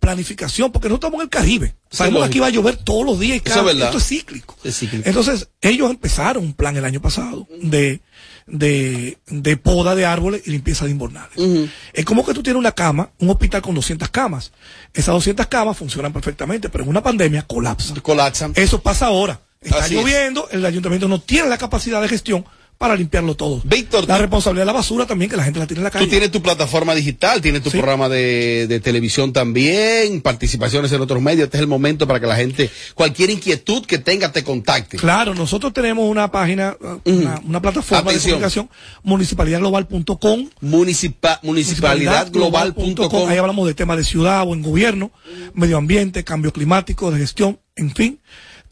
[0.00, 1.74] planificación, porque nosotros estamos en el Caribe.
[1.90, 4.06] Sabemos que aquí va a llover todos los días y Eso cada es esto es
[4.06, 4.56] cíclico.
[4.64, 5.08] Es cíclico.
[5.08, 8.00] Entonces, ellos empezaron un plan el año pasado de,
[8.46, 11.70] de, de poda de árboles y limpieza de invernales.
[11.92, 14.52] Es como que tú tienes una cama, un hospital con 200 camas.
[14.92, 18.00] Esas 200 camas funcionan perfectamente, pero en una pandemia colapsan.
[18.00, 18.52] Colapsan.
[18.56, 19.40] Eso pasa ahora.
[19.60, 20.00] Está Así es.
[20.00, 22.44] lloviendo, el ayuntamiento no tiene la capacidad de gestión
[22.78, 23.62] para limpiarlo todo.
[23.64, 26.04] Víctor, la responsabilidad de la basura también, que la gente la tiene en la calle.
[26.04, 27.76] Tú tienes tu plataforma digital, tienes tu Sí.
[27.78, 31.44] programa de, de televisión también, participaciones en otros medios.
[31.44, 34.96] Este es el momento para que la gente, cualquier inquietud que tenga, te contacte.
[34.98, 38.40] Claro, nosotros tenemos una página, uh, una, una plataforma Atención.
[38.40, 38.70] de comunicación,
[39.02, 40.48] municipalidadglobal.com.
[40.60, 41.38] Municipalidadglobal.com.
[41.42, 43.28] municipalidadglobal.com.
[43.28, 45.10] Ahí hablamos de temas de ciudad o en gobierno,
[45.54, 48.20] medio ambiente, cambio climático, de gestión, en fin.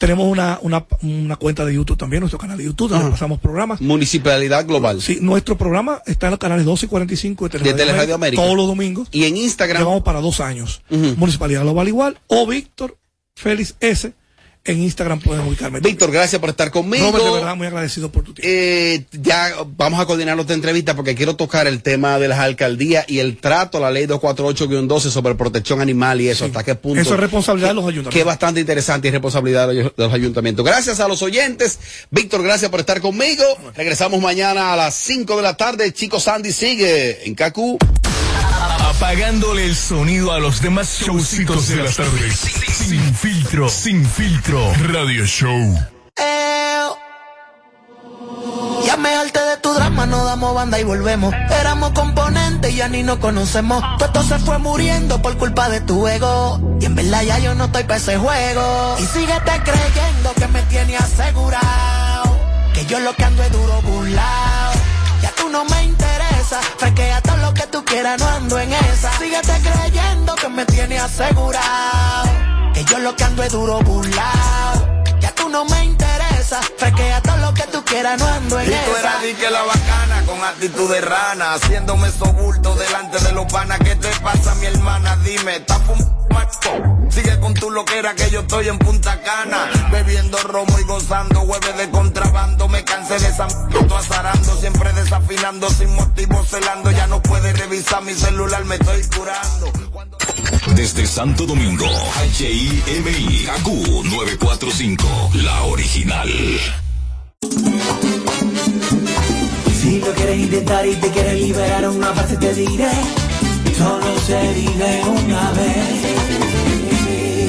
[0.03, 3.11] Tenemos una, una, una cuenta de YouTube también, nuestro canal de YouTube, donde Ajá.
[3.13, 3.79] pasamos programas.
[3.79, 5.01] Municipalidad Global.
[5.01, 8.43] Sí, nuestro programa está en los canales 12 y 45 de De Teleradio América.
[8.43, 9.07] Todos los domingos.
[9.13, 9.81] Y en Instagram.
[9.81, 10.81] Llevamos para dos años.
[10.89, 12.17] Municipalidad Global igual.
[12.27, 12.97] O Víctor
[13.33, 14.13] Félix S.
[14.65, 15.81] En Instagram pueden ubicarme.
[15.81, 17.07] Víctor, gracias por estar conmigo.
[17.11, 18.49] Robert, de verdad, muy agradecido por tu tiempo.
[18.49, 23.03] Eh, ya vamos a coordinar otra entrevista porque quiero tocar el tema de las alcaldías
[23.09, 27.01] y el trato a la ley 248-12 sobre protección animal y eso, hasta qué punto.
[27.01, 28.25] Eso es responsabilidad de los Que es ayuntamientos.
[28.25, 30.65] bastante interesante y responsabilidad de los, de los ayuntamientos.
[30.65, 31.79] Gracias a los oyentes.
[32.09, 33.43] Víctor, gracias por estar conmigo.
[33.75, 35.91] Regresamos mañana a las 5 de la tarde.
[35.91, 37.77] Chico Sandy sigue en Cacu.
[38.89, 42.39] Apagándole el sonido a los demás showcitos de las tardes.
[42.39, 44.73] Sin filtro, sin filtro.
[44.91, 45.77] Radio Show.
[46.17, 46.85] Eh,
[48.85, 51.33] Ya me harté de tu drama, no damos banda y volvemos.
[51.59, 53.83] Éramos componentes y ya ni nos conocemos.
[53.97, 56.59] Todo se fue muriendo por culpa de tu ego.
[56.79, 58.95] Y en verdad ya yo no estoy para ese juego.
[58.99, 62.37] Y síguete creyendo que me tiene asegurado.
[62.73, 64.72] Que yo lo que ando es duro burlao.
[68.53, 69.11] Ando en esa.
[69.17, 72.29] Síguete creyendo que me tiene asegurado.
[72.73, 75.03] Que yo lo que ando es duro burlao.
[75.19, 76.61] Ya tú no me interesa.
[76.77, 78.99] Fresquea todo lo que tú quieras, no ando en Y tú esa.
[78.99, 83.79] eras di que la bacana con actitud de rana, haciéndome sobulto delante de los panas.
[83.79, 85.15] ¿Qué te pasa, mi hermana?
[85.23, 86.22] Dime, ¿estás fumando?
[87.09, 91.77] Sigue con tu loquera que yo estoy en Punta Cana, bebiendo romo y gozando hueves
[91.77, 92.67] de contrabando.
[92.67, 96.89] Me cansé de esa m- azarando, siempre desafinando, sin motivo celando.
[96.91, 99.71] Ya no puedes revisar mi celular, me estoy curando.
[100.75, 101.85] Desde Santo Domingo,
[102.39, 103.67] HIMI, AQ
[104.05, 106.29] 945, la original.
[109.81, 112.89] Si lo quieres intentar y te quieres liberar una parte te diré
[113.83, 115.99] Solo se vive una vez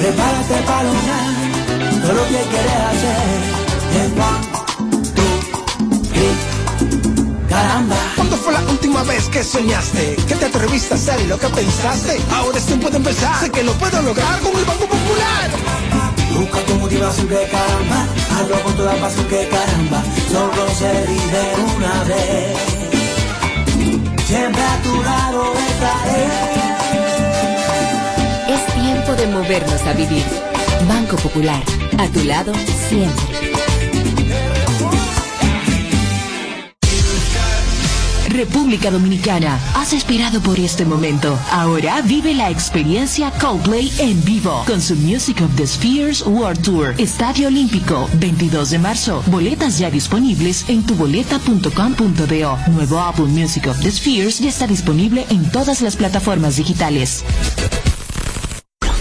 [0.00, 1.30] Prepárate para lograr
[2.02, 3.30] todo lo que quieres hacer
[4.00, 4.42] En one,
[5.14, 5.34] two,
[6.12, 10.16] three, caramba ¿Cuándo fue la última vez que soñaste?
[10.26, 12.20] Que te atreviste a hacer lo que pensaste.
[12.32, 13.38] Ahora es tiempo de empezar.
[13.40, 15.50] Sé que lo puedo lograr con el Banco Popular.
[16.36, 18.06] Busca tu motivación que caramba
[18.36, 22.83] Hazlo con toda pasión que caramba Solo se vive una vez
[24.26, 26.24] Siempre a tu lado estaré
[28.48, 30.24] Es tiempo de movernos a vivir.
[30.88, 31.62] Banco Popular,
[31.98, 32.52] a tu lado
[32.88, 33.33] siempre.
[38.34, 41.38] República Dominicana, has esperado por este momento.
[41.50, 46.94] Ahora vive la experiencia Coldplay en vivo con su Music of the Spheres World Tour.
[46.98, 49.22] Estadio Olímpico, 22 de marzo.
[49.26, 52.58] Boletas ya disponibles en tuboleta.com.do.
[52.72, 57.24] Nuevo álbum Music of the Spheres ya está disponible en todas las plataformas digitales.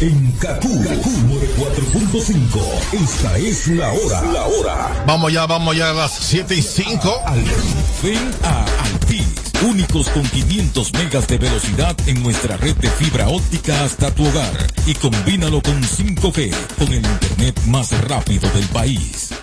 [0.02, 2.60] En Kaku, 4.5.
[2.92, 4.22] Esta es la hora.
[4.34, 5.04] La hora.
[5.08, 7.22] Vamos ya, vamos ya a las 7 y 5.
[8.04, 9.03] Ven a Altis.
[9.64, 14.68] Únicos con 500 megas de velocidad en nuestra red de fibra óptica hasta tu hogar.
[14.86, 19.43] Y combínalo con 5G, con el internet más rápido del país.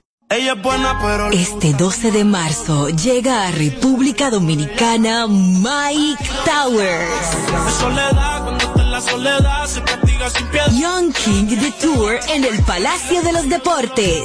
[0.31, 7.37] Ella es buena, pero Este 12 de marzo llega a República Dominicana Mike Towers.
[10.79, 14.23] Young King The Tour en el Palacio de los Deportes.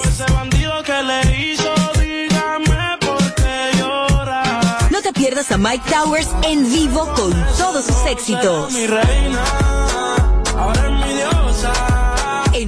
[4.93, 8.73] No te pierdas a Mike Towers en vivo con todos sus éxitos.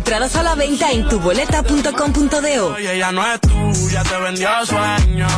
[0.09, 2.77] Entradas a la venta en tuboleta.com.do.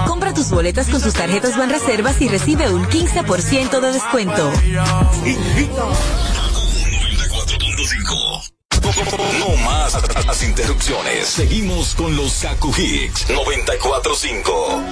[0.07, 4.53] Compra tus boletas con sus tarjetas Banreservas y recibe un 15% de descuento.
[9.93, 11.27] Más las interrupciones.
[11.27, 14.83] Seguimos con los Kaku Hicks 945.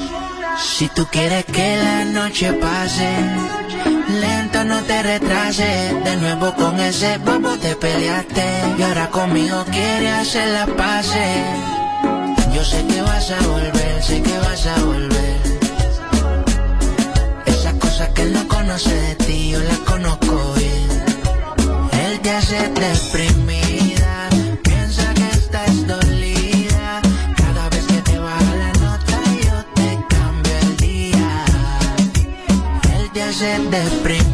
[0.58, 3.08] Si tú quieres que la noche pase,
[4.08, 6.04] lento no te retrases.
[6.04, 8.44] De nuevo con ese bobo te peleaste.
[8.76, 11.44] Y ahora conmigo quieres hacer la pase.
[12.52, 15.58] Yo sé que vas a volver, sé que vas a volver.
[17.46, 20.88] Esas cosas que él no conoce de ti, yo las conozco bien.
[22.04, 23.57] Él te hace deprimida,
[33.40, 34.27] Él te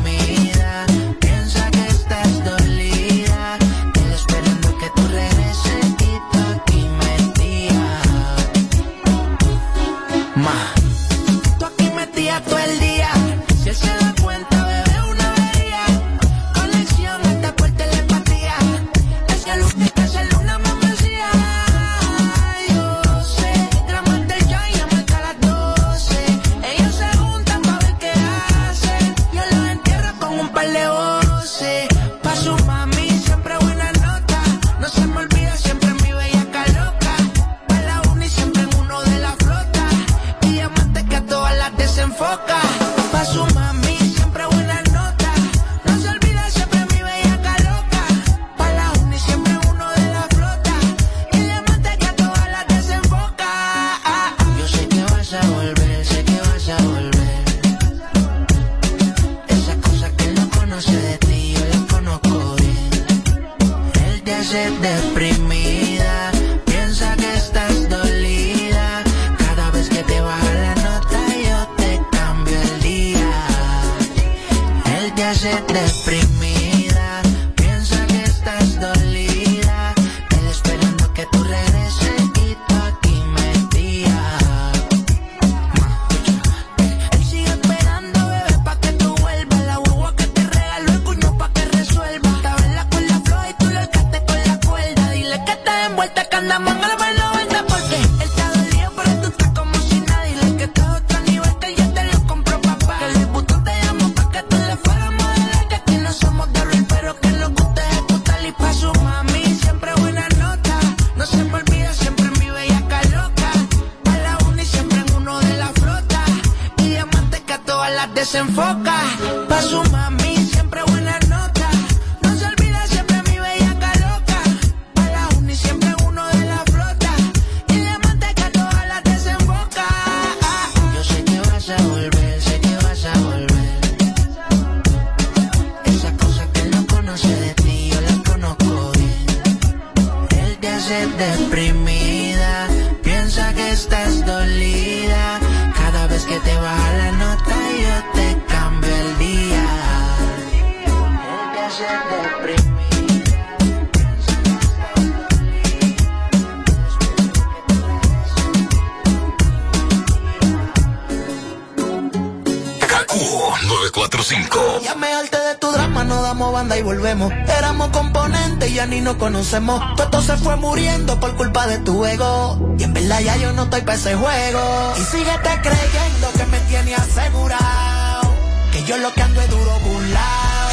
[169.55, 172.75] Todo se fue muriendo por culpa de tu ego.
[172.77, 174.95] Y en verdad ya yo no estoy para ese juego.
[174.99, 178.35] Y síguete creyendo que me tiene asegurado.
[178.73, 180.71] Que yo lo que ando es duro burlao.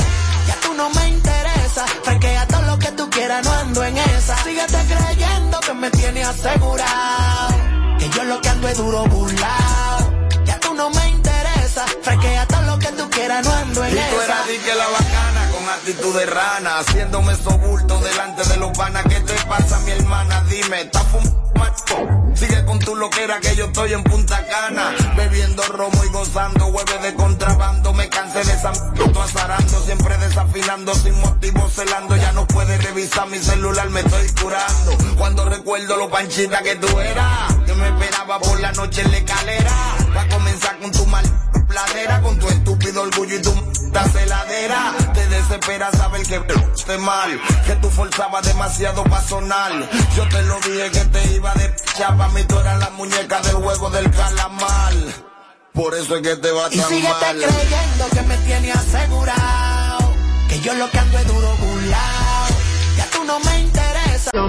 [0.47, 1.85] Ya tú no me interesa.
[2.03, 4.35] Fresquea todo lo que tú quieras, no ando en esa.
[4.43, 7.53] Síguete creyendo que me tiene asegurado.
[7.99, 10.11] Que yo lo que ando es duro burlao.
[10.43, 11.85] Ya tú no me interesa.
[12.01, 14.25] Fresquea todo lo que tú quieras, no ando en Y tú esa.
[14.25, 19.03] eras que la bacana con actitud de rana, haciéndome sobulto delante de los panas.
[19.09, 20.43] ¿Qué te pasa, mi hermana?
[20.49, 22.35] Dime, ¿estás fumando?
[22.35, 26.97] Sigue con tu loquera que yo estoy en Punta Cana, bebiendo romo y gozando, hueve
[26.99, 27.93] de contrabando.
[27.93, 32.15] Me cansé de esa m- azarando, siempre desafinando, sin motivo celando.
[32.15, 34.97] Ya no puedes revisar mi celular, me estoy curando.
[35.17, 39.17] Cuando recuerdo lo panchita que tú eras, que me esperaba por la noche en la
[39.17, 39.71] escalera.
[40.15, 41.25] Va a comenzar con tu mal
[41.67, 44.93] pladera, con tu estúpido orgullo y tu m***a celadera.
[45.13, 46.41] Te desespera saber que
[46.75, 49.71] esté mal, que tú forzabas demasiado pa' sonar.
[50.15, 53.55] Yo te lo dije que te iba de chapa, mí tú eras la muñeca del
[53.55, 54.93] juego del calamar.
[55.73, 57.37] Por eso es que te va Y tan síguete mal.
[57.37, 60.13] creyendo que me tiene asegurado.
[60.49, 62.47] Que yo lo que ando es duro burlao.
[62.97, 63.80] Ya tú no me.